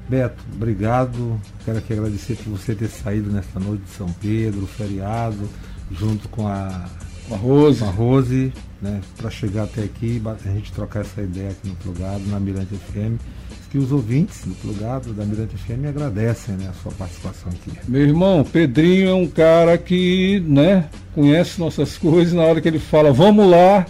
Beto, 0.08 0.44
obrigado. 0.54 1.40
Quero 1.66 1.80
aqui 1.80 1.94
agradecer 1.94 2.36
por 2.36 2.52
você 2.52 2.76
ter 2.76 2.88
saído 2.88 3.32
nesta 3.32 3.60
noite 3.60 3.84
de 3.84 3.90
São 3.90 4.08
Pedro, 4.22 4.68
feriado, 4.68 5.50
junto 5.92 6.30
com 6.30 6.48
a, 6.48 6.86
com 7.28 7.34
a 7.34 7.38
Rose, 7.38 7.80
com 7.80 7.86
a 7.86 7.92
Rose 7.92 8.54
né, 8.80 9.02
para 9.18 9.32
chegar 9.32 9.64
até 9.64 9.82
aqui, 9.84 10.22
a 10.26 10.50
gente 10.50 10.72
trocar 10.72 11.00
essa 11.00 11.22
ideia 11.22 11.50
aqui 11.50 11.68
no 11.70 11.76
Plugado, 11.76 12.24
na 12.28 12.40
Mirante 12.40 12.76
FM 12.76 13.18
que 13.74 13.80
os 13.80 13.92
ouvintes 13.92 14.42
do 14.46 14.54
Plugado 14.54 15.14
da 15.14 15.26
Mirante 15.26 15.58
FM 15.58 15.88
agradecem 15.90 16.54
né, 16.54 16.70
a 16.70 16.74
sua 16.84 16.92
participação 16.92 17.50
aqui. 17.52 17.76
Meu 17.88 18.04
irmão, 18.04 18.44
Pedrinho 18.44 19.10
é 19.10 19.14
um 19.16 19.26
cara 19.26 19.80
que 19.80 20.44
né, 20.48 20.86
conhece 21.16 21.60
nossas 21.60 21.98
coisas, 21.98 22.34
na 22.34 22.44
hora 22.44 22.62
que 22.62 22.68
ele 22.68 22.78
fala, 22.78 23.12
vamos 23.12 23.50
lá, 23.50 23.88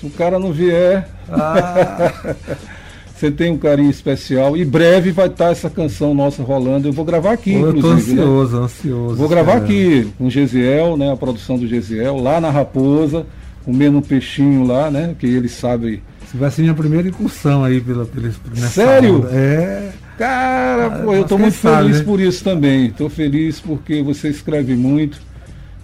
se 0.00 0.06
o 0.06 0.10
cara 0.10 0.40
não 0.40 0.52
vier. 0.52 1.08
Ah. 1.30 2.34
Você 3.14 3.30
tem 3.30 3.52
um 3.52 3.58
carinho 3.58 3.90
especial 3.90 4.56
e 4.56 4.64
breve 4.64 5.12
vai 5.12 5.28
estar 5.28 5.52
essa 5.52 5.70
canção 5.70 6.12
nossa 6.12 6.42
rolando. 6.42 6.88
Eu 6.88 6.92
vou 6.92 7.04
gravar 7.04 7.30
aqui, 7.30 7.56
Pô, 7.56 7.70
inclusive. 7.70 8.18
Eu 8.18 8.24
tô 8.24 8.24
né? 8.24 8.32
ansioso, 8.32 8.56
né? 8.56 8.64
ansioso. 8.64 9.14
Vou 9.14 9.28
gravar 9.28 9.54
aqui 9.58 10.12
com 10.18 10.26
o 10.26 10.30
Gesiel, 10.30 10.96
né? 10.96 11.12
A 11.12 11.16
produção 11.16 11.56
do 11.56 11.68
Gesiel, 11.68 12.16
lá 12.16 12.40
na 12.40 12.50
Raposa, 12.50 13.24
comendo 13.64 13.98
um 13.98 14.02
peixinho 14.02 14.66
lá, 14.66 14.90
né? 14.90 15.14
Que 15.16 15.26
ele 15.26 15.48
sabe 15.48 16.02
vai 16.36 16.50
ser 16.50 16.62
minha 16.62 16.74
primeira 16.74 17.08
incursão 17.08 17.62
aí 17.64 17.80
pela, 17.80 18.04
pela 18.04 18.28
nessa 18.54 18.68
Sério? 18.68 19.26
É. 19.30 19.92
Cara, 20.18 20.90
pô, 21.02 21.14
eu 21.14 21.22
estou 21.22 21.38
muito 21.38 21.54
sabe, 21.54 21.82
feliz 21.84 21.98
né? 21.98 22.04
por 22.04 22.20
isso 22.20 22.44
também. 22.44 22.86
Estou 22.86 23.08
feliz 23.10 23.60
porque 23.60 24.02
você 24.02 24.28
escreve 24.28 24.74
muito, 24.76 25.20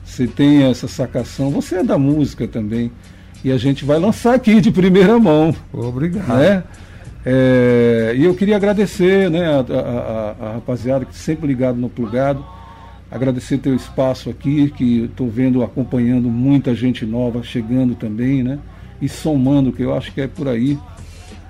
você 0.05 0.27
tem 0.27 0.65
essa 0.65 0.87
sacação, 0.87 1.51
você 1.51 1.77
é 1.77 1.83
da 1.85 1.99
música 1.99 2.47
também. 2.47 2.91
E 3.45 3.51
a 3.53 3.57
gente 3.57 3.85
vai 3.85 3.99
lançar 3.99 4.35
aqui 4.35 4.61
de 4.61 4.71
primeira 4.71 5.19
mão. 5.19 5.55
Obrigado. 5.73 6.27
né? 6.39 6.63
É, 7.25 8.15
e 8.17 8.25
eu 8.25 8.35
queria 8.35 8.57
agradecer 8.57 9.31
né, 9.31 9.47
a, 9.47 9.59
a- 9.61 9.61
a- 10.41 10.47
a 10.49 10.53
rapaziada 10.55 11.05
que 11.05 11.15
sempre 11.17 11.47
ligado 11.47 11.77
no 11.77 11.89
plugado, 11.89 12.45
agradecer 13.11 13.59
teu 13.59 13.75
espaço 13.75 14.31
aqui, 14.31 14.71
que 14.77 15.05
estou 15.05 15.29
vendo, 15.29 15.63
acompanhando 15.63 16.29
muita 16.31 16.75
gente 16.75 17.05
nova 17.05 17.43
chegando 17.43 17.95
também, 17.95 18.43
né? 18.43 18.59
E 19.01 19.09
somando, 19.09 19.73
que 19.73 19.83
eu 19.83 19.95
acho 19.95 20.13
que 20.13 20.21
é 20.21 20.27
por 20.27 20.49
aí. 20.49 20.79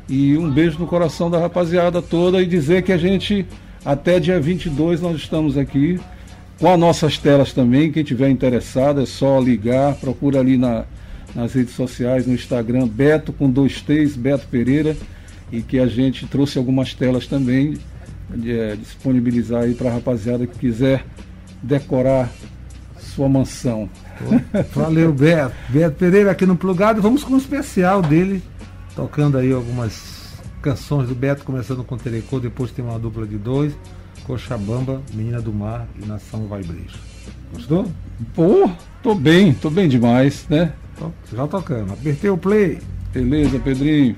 E 0.08 0.36
um 0.36 0.50
beijo 0.50 0.78
no 0.78 0.86
coração 0.86 1.30
da 1.30 1.38
rapaziada 1.38 2.00
toda 2.00 2.42
e 2.42 2.46
dizer 2.46 2.82
que 2.82 2.92
a 2.92 2.96
gente, 2.96 3.46
até 3.84 4.18
dia 4.18 4.40
22, 4.40 5.00
nós 5.00 5.16
estamos 5.16 5.56
aqui 5.56 6.00
com 6.58 6.72
as 6.72 6.78
nossas 6.78 7.18
telas 7.18 7.52
também. 7.52 7.92
Quem 7.92 8.02
tiver 8.02 8.28
interessado 8.28 9.02
é 9.02 9.06
só 9.06 9.38
ligar, 9.38 9.94
procura 9.94 10.40
ali 10.40 10.56
na, 10.56 10.84
nas 11.34 11.54
redes 11.54 11.74
sociais, 11.74 12.26
no 12.26 12.34
Instagram, 12.34 12.86
Beto 12.86 13.32
com 13.32 13.50
dois 13.50 13.80
T's, 13.80 14.16
Beto 14.16 14.46
Pereira, 14.48 14.96
e 15.52 15.62
que 15.62 15.78
a 15.78 15.86
gente 15.86 16.26
trouxe 16.26 16.58
algumas 16.58 16.94
telas 16.94 17.26
também, 17.26 17.78
é, 18.46 18.76
disponibilizar 18.76 19.62
aí 19.62 19.74
para 19.74 19.90
a 19.90 19.94
rapaziada 19.94 20.46
que 20.46 20.58
quiser 20.58 21.04
decorar 21.62 22.30
sua 22.98 23.28
mansão. 23.28 23.88
Valeu, 24.74 25.12
Beto. 25.12 25.54
Beto 25.68 25.96
Pereira 25.96 26.30
aqui 26.30 26.46
no 26.46 26.56
Plugado. 26.56 27.00
Vamos 27.00 27.24
com 27.24 27.34
um 27.34 27.38
especial 27.38 28.02
dele, 28.02 28.42
tocando 28.94 29.38
aí 29.38 29.52
algumas 29.52 30.18
canções 30.60 31.08
do 31.08 31.14
Beto, 31.14 31.44
começando 31.44 31.84
com 31.84 31.96
Telecô, 31.96 32.40
depois 32.40 32.70
tem 32.70 32.84
uma 32.84 32.98
dupla 32.98 33.26
de 33.26 33.36
dois, 33.36 33.72
Cochabamba, 34.24 35.00
Menina 35.14 35.40
do 35.40 35.52
Mar 35.52 35.86
e 36.00 36.06
Nação 36.06 36.46
Vai 36.46 36.62
Brejo. 36.62 36.98
Gostou? 37.52 37.86
Pô, 38.34 38.70
tô 39.02 39.14
bem, 39.14 39.54
tô 39.54 39.70
bem 39.70 39.88
demais, 39.88 40.46
né? 40.48 40.72
Já 41.32 41.46
tocando. 41.46 41.92
Apertei 41.92 42.28
o 42.28 42.36
play. 42.36 42.78
Beleza, 43.12 43.58
Pedrinho? 43.58 44.16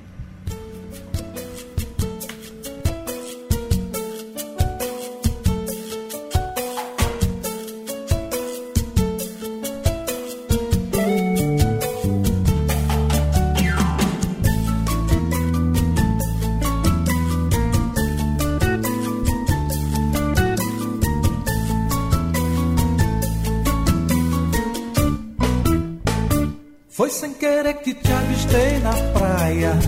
Avistei 28.21 28.79
na 28.81 28.93
praia. 29.19 29.79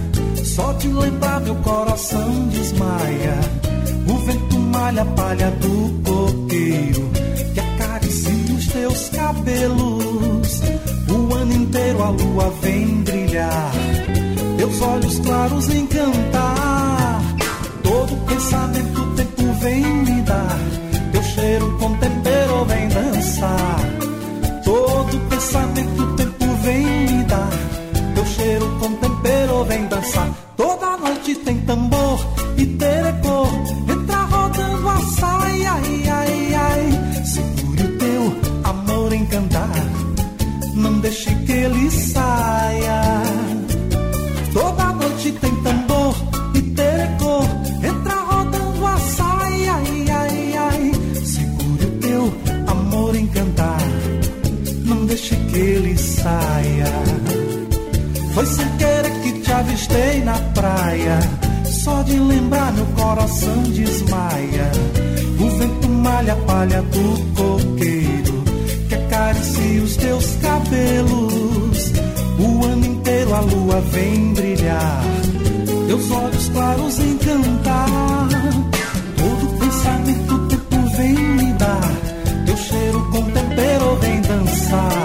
Só 0.45 0.73
de 0.73 0.89
lembrar 0.89 1.41
meu 1.41 1.55
coração 1.57 2.49
desmaia. 2.49 3.39
O 4.09 4.19
vento 4.19 4.59
malha 4.59 5.03
a 5.03 5.07
palha 5.07 5.51
do 5.53 6.03
coqueiro 6.03 7.11
que 7.55 7.61
acaricia 7.61 8.55
os 8.55 8.67
teus 8.67 9.09
cabelos. 9.11 10.63
O 11.09 11.35
ano 11.35 11.53
inteiro 11.53 12.03
a 12.03 12.11
lua 12.11 12.53
vem 12.61 13.03
brilhar. 13.03 13.73
Teus 14.57 14.81
olhos 14.81 15.19
claros 15.21 15.69
encantar. 15.69 17.23
Todo 17.83 18.17
pensamento 18.27 19.01
o 19.01 19.15
tempo 19.15 19.53
vem 19.61 19.83
me 19.83 20.23
dar. 20.23 20.59
Teu 21.13 21.23
cheiro 21.23 21.79
com 21.79 21.95
tempero 21.97 22.65
vem 22.65 22.89
dançar. 22.89 23.81
Todo 24.65 25.29
pensamento 25.29 26.03
o 26.03 26.17
tempo 26.17 26.47
vem 26.63 26.87
me 26.87 27.25
dar. 27.25 27.82
Teu 28.23 28.31
cheiro 28.35 28.79
com 28.79 28.93
tempero 28.93 29.65
vem 29.65 29.87
dançar. 29.89 30.29
Toda 30.57 30.97
noite 30.97 31.35
tem 31.35 31.61
tambor 31.63 32.21
e 32.57 32.67
terecô. 32.67 33.49
Entra 33.91 34.23
rodando 34.27 34.89
a 34.89 35.01
saia, 35.19 35.73
ai, 35.73 36.09
ai, 36.09 36.55
ai. 36.55 37.25
Segure 37.25 37.83
o 37.83 37.99
teu 37.99 38.33
amor 38.63 39.13
em 39.13 39.27
cantar. 39.27 39.71
Não 40.77 41.01
deixe 41.01 41.35
que 41.35 41.53
ele 41.53 41.91
saia. 41.91 42.62
Avistei 59.73 60.21
na 60.21 60.35
praia. 60.55 61.19
Só 61.65 62.03
de 62.03 62.19
lembrar 62.19 62.73
meu 62.73 62.87
coração 62.87 63.63
desmaia. 63.63 64.71
O 65.41 65.51
vento 65.59 65.89
malha 65.89 66.35
a 66.35 66.37
palha 66.37 66.83
do 66.83 67.35
coqueiro 67.35 68.45
que 68.89 68.95
acaricia 68.95 69.83
os 69.83 69.97
teus 69.97 70.27
cabelos. 70.37 71.93
O 72.39 72.65
ano 72.65 72.87
inteiro 72.87 73.35
a 73.35 73.41
lua 73.41 73.81
vem 73.81 74.35
brilhar. 74.35 75.03
Teus 75.87 76.11
olhos 76.11 76.49
claros 76.51 76.99
encantar. 76.99 78.29
Todo 79.17 79.59
pensamento 79.59 80.35
o 80.35 80.49
tempo 80.49 80.97
vem 80.97 81.15
me 81.15 81.53
dar. 81.55 81.93
Teu 82.47 82.57
cheiro 82.57 83.11
com 83.11 83.23
tempero 83.31 83.97
vem 84.01 84.21
dançar. 84.21 85.02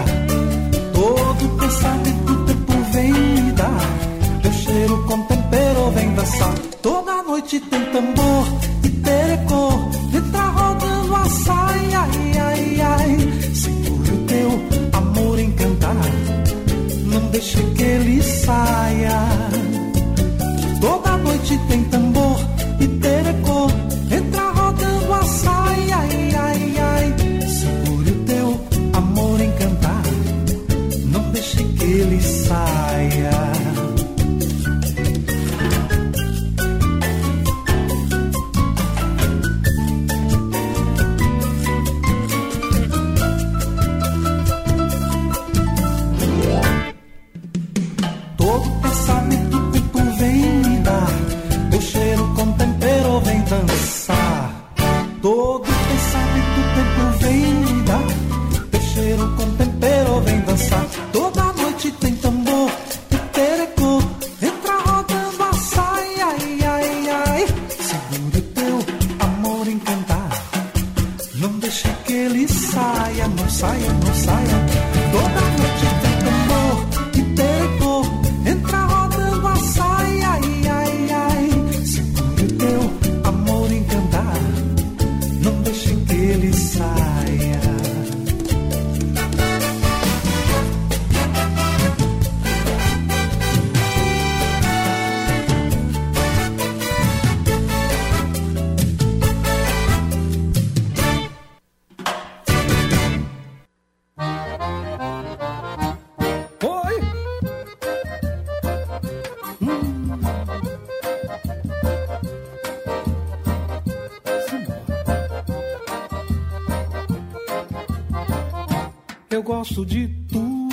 Eu 119.38 119.44
gosto 119.44 119.86
de 119.86 120.08
tu, 120.32 120.68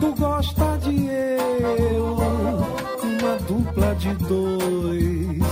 tu 0.00 0.14
gosta 0.18 0.78
de 0.78 1.06
eu, 1.06 2.16
uma 3.04 3.36
dupla 3.46 3.94
de 3.94 4.12
dois, 4.14 5.44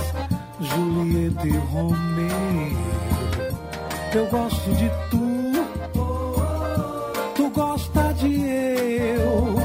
Julieta 0.59 1.47
e 1.47 1.57
Romeu. 1.57 2.27
Eu 4.13 4.27
gosto 4.27 4.71
de 4.75 4.91
tu, 5.09 5.53
tu 7.33 7.49
gosta 7.51 8.13
de 8.15 8.41
eu, 8.41 9.55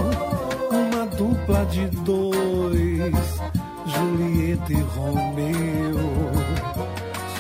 uma 0.70 1.05
dupla 1.16 1.66
de 1.66 1.88
dois, 2.05 3.40
Julieta 3.87 4.72
e 4.72 4.81
Romeu. 4.96 5.96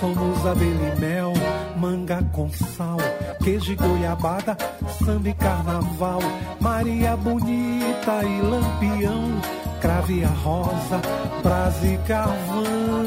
Somos 0.00 0.44
abelha 0.44 0.94
e 0.96 1.00
mel, 1.00 1.32
manga 1.76 2.22
com 2.32 2.50
sal, 2.50 2.95
queijo 3.46 3.72
e 3.72 3.76
goiabada, 3.76 4.56
samba 4.98 5.28
e 5.28 5.34
carnaval, 5.34 6.18
Maria 6.58 7.16
bonita 7.16 8.24
e 8.24 8.40
lampião, 8.40 9.40
crave 9.80 10.24
a 10.24 10.28
rosa, 10.28 11.00
brasa 11.44 11.86
e 11.86 11.96
carvão. 11.98 13.06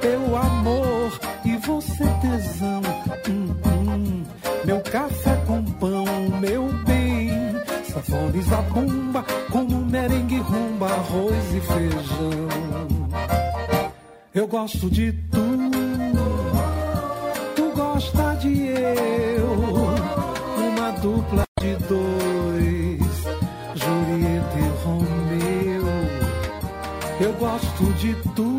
Teu 0.00 0.36
amor 0.36 1.20
e 1.44 1.56
você 1.58 2.04
tesão, 2.20 2.82
hum, 3.30 3.54
hum. 3.68 4.24
meu 4.64 4.80
café 4.80 5.36
com 5.46 5.62
pão, 5.62 6.04
meu 6.40 6.66
bem, 6.84 7.30
safones 7.84 8.52
a 8.52 8.62
bomba, 8.62 9.24
como 9.52 9.78
merengue, 9.86 10.38
rumba, 10.38 10.88
arroz 10.88 11.54
e 11.54 11.60
feijão. 11.60 12.48
Eu 14.34 14.48
gosto 14.48 14.90
de 14.90 15.12
de 18.62 18.68
eu, 18.68 19.48
uma 20.56 20.90
dupla 20.92 21.42
de 21.60 21.74
dois, 21.86 23.14
Julieta 23.74 24.58
e 24.58 24.68
Romeu. 24.84 25.86
Eu 27.20 27.32
gosto 27.34 27.84
de 27.94 28.14
tu, 28.34 28.51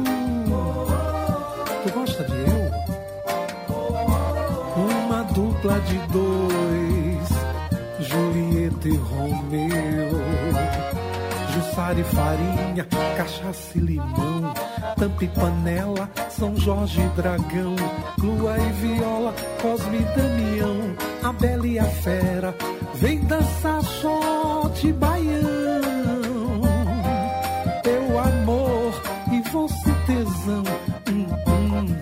Jussara 11.93 11.99
e 11.99 12.03
farinha, 12.03 12.87
cachaça 13.15 13.77
e 13.77 13.79
limão, 13.79 14.53
tampa 14.97 15.23
e 15.23 15.27
panela, 15.27 16.09
São 16.29 16.55
Jorge 16.55 17.01
e 17.01 17.07
Dragão, 17.09 17.75
Lua 18.17 18.57
e 18.57 18.71
Viola, 18.73 19.33
Cosme 19.61 19.97
e 19.97 20.03
Damião, 20.17 20.95
a 21.23 21.33
Bela 21.33 21.67
e 21.67 21.77
a 21.77 21.85
Fera, 21.85 22.55
vem 22.95 23.19
dançar 23.19 23.83
shot 23.83 24.91
baião. 24.93 25.81
Teu 27.83 28.19
amor 28.19 29.01
e 29.31 29.41
você 29.49 29.91
tesão, 30.07 30.63
hum, 31.11 31.27
hum. 31.47 31.95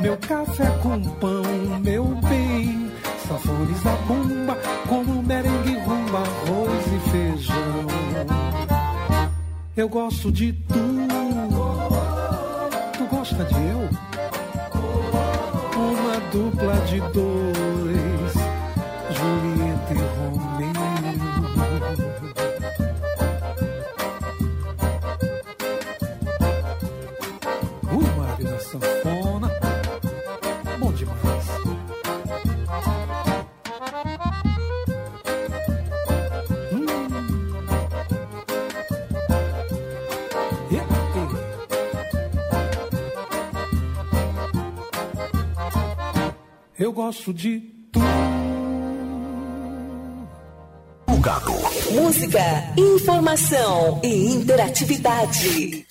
meu 0.00 0.16
café 0.18 0.66
com 0.82 1.00
pão, 1.00 1.80
meu 1.82 2.04
bem, 2.28 2.90
safones 3.26 3.86
a 3.86 3.96
bomba, 4.06 4.58
como 4.88 5.22
merengue, 5.22 5.37
Eu 9.78 9.88
gosto 9.88 10.32
de 10.32 10.52
tu. 10.52 10.74
Tu 12.98 13.04
gosta 13.04 13.44
de 13.44 13.54
eu? 13.54 13.88
Uma 15.78 16.18
dupla 16.32 16.74
de 16.86 16.98
dois, 17.12 17.87
Eu 46.88 46.92
gosto 46.94 47.34
de 47.34 47.60
tu. 47.92 48.00
Música, 51.92 52.40
informação 52.78 54.00
e 54.02 54.32
interatividade. 54.32 55.87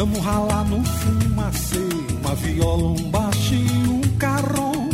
Ramo 0.00 0.18
ralar 0.20 0.64
no 0.64 0.82
fumacê 0.82 1.76
Uma 2.22 2.34
viola, 2.34 2.88
um 2.88 3.10
baixinho, 3.10 3.96
um 3.96 4.16
carrom 4.16 4.88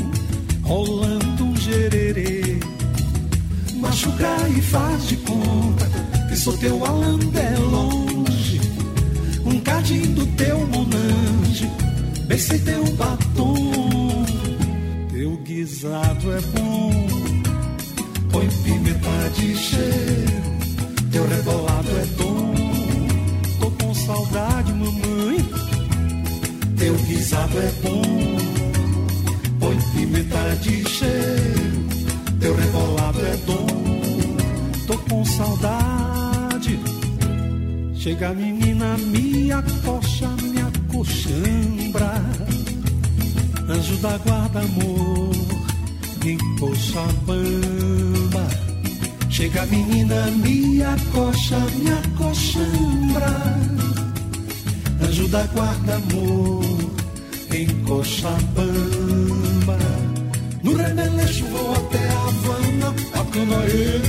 Rolando 0.64 1.44
um 1.44 1.56
gererê. 1.56 2.58
Machucar 3.76 4.50
e 4.50 4.60
faz 4.60 5.06
de 5.06 5.16
conta 5.18 5.88
Que 6.28 6.34
sou 6.34 6.58
teu 6.58 6.84
alandé 6.84 7.56
longe 7.70 8.60
Um 9.44 9.60
cadinho 9.60 10.12
do 10.12 10.26
teu 10.34 10.58
monange 10.66 11.70
Beijei 12.26 12.58
teu 12.58 12.84
batom. 12.96 14.24
Teu 15.12 15.36
guisado 15.36 16.32
é 16.32 16.40
bom 16.40 17.06
Põe 18.32 18.48
pimenta 18.64 19.30
de 19.36 19.56
cheiro 19.56 20.42
Teu 21.12 21.28
rebolado 21.28 21.90
é 21.90 22.06
com 22.16 22.25
saudade, 24.26 24.72
mamãe. 24.72 25.38
Teu 26.76 26.94
guisado 26.94 27.58
é 27.58 27.72
bom 27.82 28.02
Põe 29.58 29.76
pimenta 29.92 30.56
de 30.60 30.88
cheiro. 30.88 31.86
Teu 32.40 32.54
rebolado 32.54 33.18
é 33.20 33.36
dom 33.46 33.66
Tô 34.86 34.98
com 34.98 35.24
saudade. 35.24 36.78
Chega 37.94 38.32
menina, 38.34 38.96
me 38.98 39.50
acocha, 39.50 40.28
me 40.42 40.60
acochambra. 40.60 42.22
Anjo 43.68 43.96
da 43.96 44.16
guarda, 44.18 44.60
amor 44.60 45.32
Em 46.24 46.38
Cochabamba 46.56 48.46
Chega 49.28 49.66
menina, 49.66 50.26
me 50.36 50.80
acocha, 50.84 51.58
me 51.58 51.90
acochambra 51.90 53.75
da 55.36 55.46
guarda, 55.48 55.96
amor 55.96 56.64
Em 57.52 57.66
Cochabamba 57.84 58.48
No 60.62 60.74
remeleixo 60.76 61.44
vou 61.46 61.72
até 61.72 62.08
Havana 62.08 62.94
A 63.12 63.24
canoê 63.32 64.05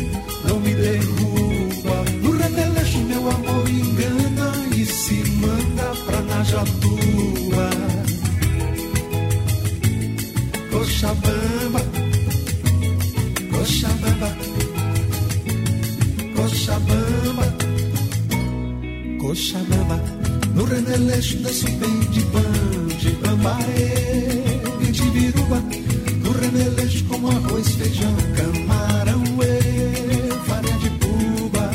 Leleste 20.97 21.37
da 21.37 21.53
Supendibã, 21.53 22.41
de 22.99 23.11
Bambaré 23.21 23.93
e 24.81 24.91
de 24.91 25.03
Biruba, 25.11 25.61
do 26.23 26.31
remeleste 26.31 27.03
como 27.03 27.29
arroz, 27.29 27.69
feijão, 27.75 28.15
camarão 28.35 29.23
e 29.43 30.47
farinha 30.47 30.77
de 30.79 30.89
puba. 30.89 31.71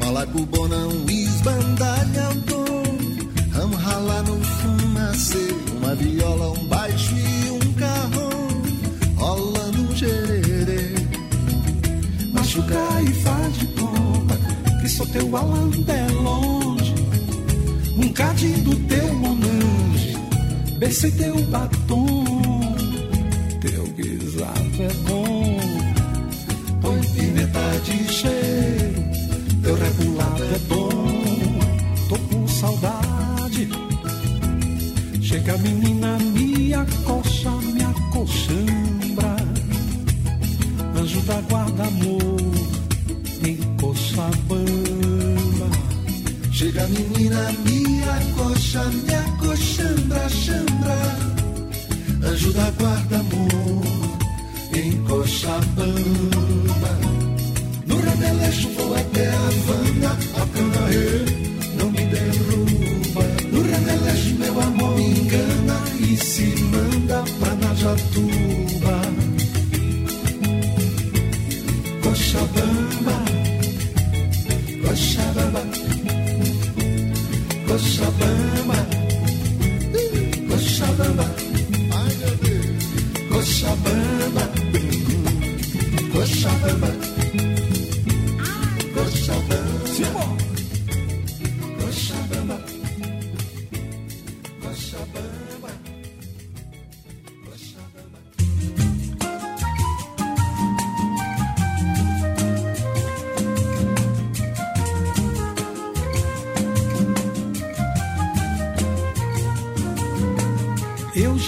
Malaco, 0.00 0.46
bonão, 0.46 0.90
esbandalhador, 1.10 2.84
ramo 3.52 3.76
ralar 3.76 4.22
no 4.22 4.40
fumacê, 4.42 5.54
uma 5.76 5.94
viola, 5.94 6.58
um 6.58 6.64
baixo 6.68 7.14
e 7.14 7.50
um 7.50 7.72
carrão, 7.74 8.62
rola 9.16 9.66
no 9.72 9.94
gererê. 9.94 10.94
Machuca 12.32 13.02
e 13.02 13.12
faz 13.12 13.58
de 13.58 13.66
conta 13.66 14.38
que 14.80 14.88
sou 14.88 15.06
teu 15.06 15.36
alandé 15.36 16.07
jardim 18.28 18.62
do 18.62 18.74
teu 18.86 19.14
monange, 19.14 20.16
bercei 20.78 21.10
teu 21.12 21.36
batom. 21.44 22.17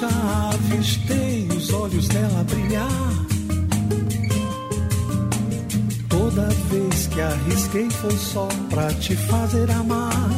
já 0.01 0.51
avistei 0.55 1.47
os 1.55 1.71
olhos 1.75 2.09
dela 2.09 2.43
brilhar. 2.45 2.89
Toda 6.09 6.49
vez 6.71 7.07
que 7.09 7.21
arrisquei 7.21 7.91
foi 7.91 8.17
só 8.17 8.49
pra 8.71 8.91
te 8.95 9.15
fazer 9.15 9.71
amar. 9.71 10.31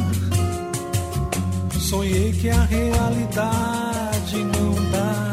Sonhei 1.79 2.33
que 2.33 2.49
a 2.49 2.63
realidade 2.65 4.37
não 4.43 4.91
dá. 4.91 5.31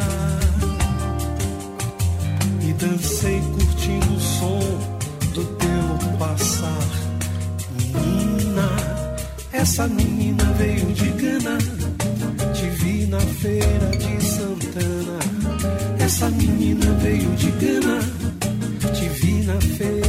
E 2.62 2.72
dancei 2.74 3.40
curtindo 3.40 4.14
o 4.14 4.20
som 4.20 4.60
do 5.34 5.44
teu 5.44 6.18
passar. 6.18 6.88
Menina, 7.72 8.68
essa 9.52 9.88
menina 9.88 10.44
veio 10.56 10.92
de 10.92 11.08
Gana 11.10 11.69
menina 16.60 16.92
veio 17.00 17.30
de 17.36 17.50
Gana, 17.52 18.00
na 19.46 19.60
feira. 19.60 19.99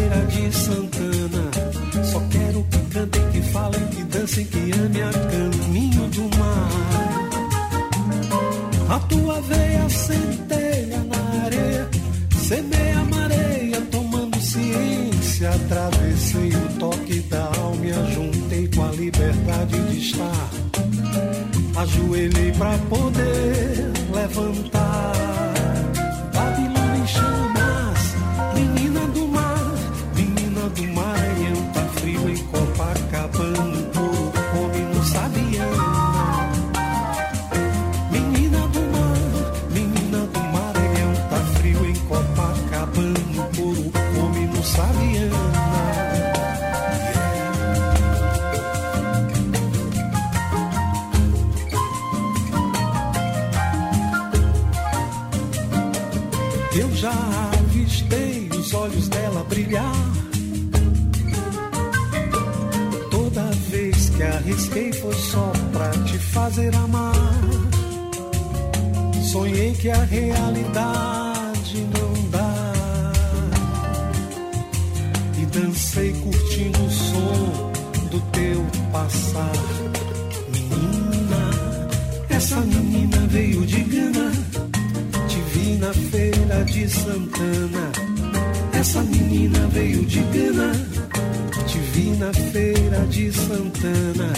de 86.82 86.90
Santana. 86.90 87.92
Essa 88.74 89.04
menina 89.04 89.68
veio 89.68 90.04
de 90.06 90.20
Gana. 90.20 90.74
Te 91.68 91.78
vi 91.94 92.10
na 92.18 92.34
feira 92.34 93.06
de 93.06 93.32
Santana. 93.32 94.34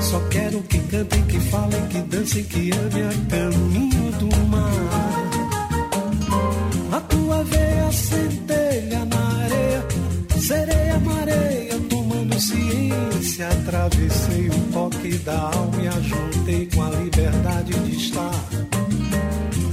Só 0.00 0.20
quero 0.30 0.62
que 0.62 0.78
cantem, 0.78 1.22
que 1.24 1.40
falem, 1.40 1.86
que 1.88 1.98
dancem, 2.02 2.44
que 2.44 2.70
ame 2.70 3.02
a 3.02 3.12
caminho 3.28 4.12
do 4.12 4.28
mar. 4.46 5.07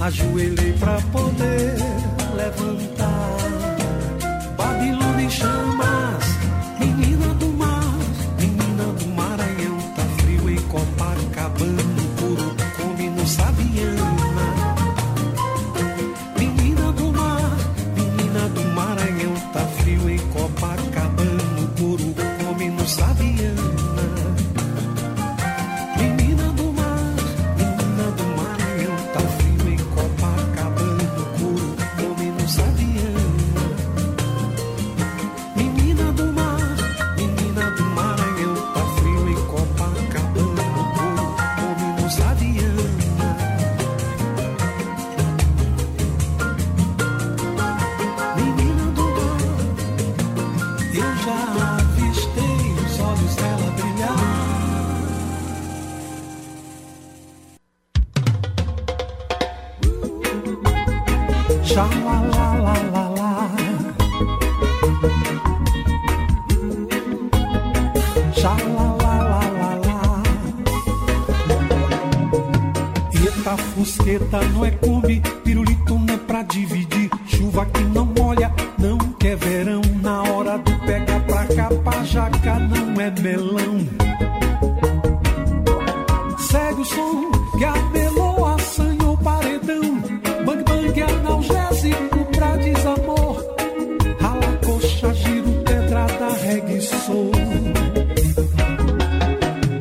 Ajoelhei 0.06 0.72
pra 0.74 1.02
poder 1.12 1.78
levantar. 2.36 2.95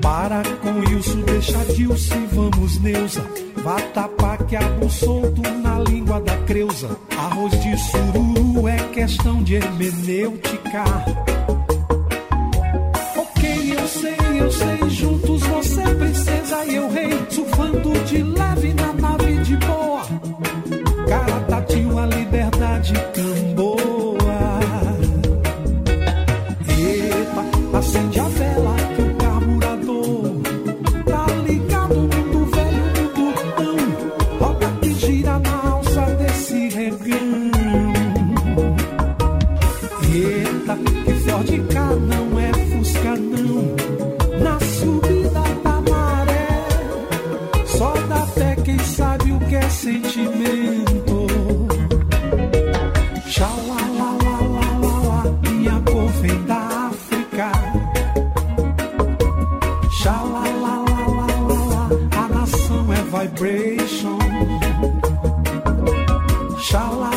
Para 0.03 0.43
com 0.61 0.99
isso, 0.99 1.17
deixa 1.23 1.59
Dilce, 1.73 2.15
vamos 2.33 2.79
Neuza. 2.81 3.25
Vá 3.63 3.81
tapar 3.95 4.45
que 4.45 4.55
abro 4.55 4.91
solto 4.91 5.41
na 5.63 5.79
língua 5.79 6.21
da 6.21 6.37
Creuza. 6.39 6.91
Arroz 7.17 7.53
de 7.63 7.79
sururu 7.79 8.69
é 8.69 8.77
questão 8.93 9.43
de 9.43 9.55
hermenêutica. 9.55 10.85
Ok, 13.17 13.73
eu 13.73 13.89
sei, 13.89 14.41
eu 14.41 14.53
sei, 14.53 14.91
juntos 14.91 15.41
você 15.41 15.83
princesa 15.95 16.65
e 16.67 16.75
eu 16.75 16.91
rei. 16.91 17.09
Surfando 17.31 17.93
de 18.05 18.23
leve 18.23 18.75
na 18.75 18.93
nave 18.93 19.37
de 19.39 19.57
boa. 19.57 19.94
vibration. 63.27 64.21
Shall 66.61 67.05
I? 67.05 67.14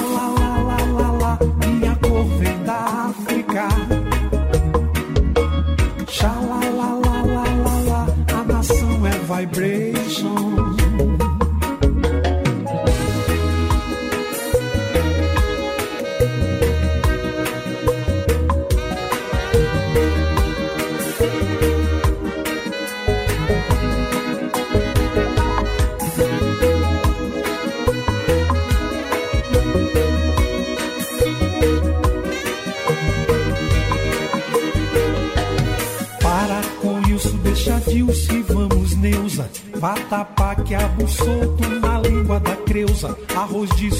carros 43.58 43.76
de 43.78 43.97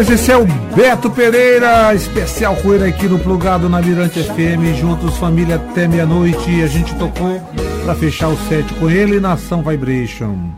Esse 0.00 0.30
é 0.30 0.36
o 0.36 0.46
Beto 0.76 1.10
Pereira, 1.10 1.92
especial 1.92 2.54
Coelho 2.54 2.86
aqui 2.86 3.08
no 3.08 3.18
Plugado 3.18 3.68
na 3.68 3.82
Mirante 3.82 4.22
FM, 4.22 4.78
juntos 4.78 5.16
família 5.16 5.56
até 5.56 5.88
meia-noite. 5.88 6.62
A 6.62 6.68
gente 6.68 6.94
tocou 6.94 7.42
para 7.84 7.96
fechar 7.96 8.28
o 8.28 8.36
set 8.48 8.72
com 8.74 8.88
ele, 8.88 9.18
Nação 9.18 9.60
Vibration. 9.60 10.50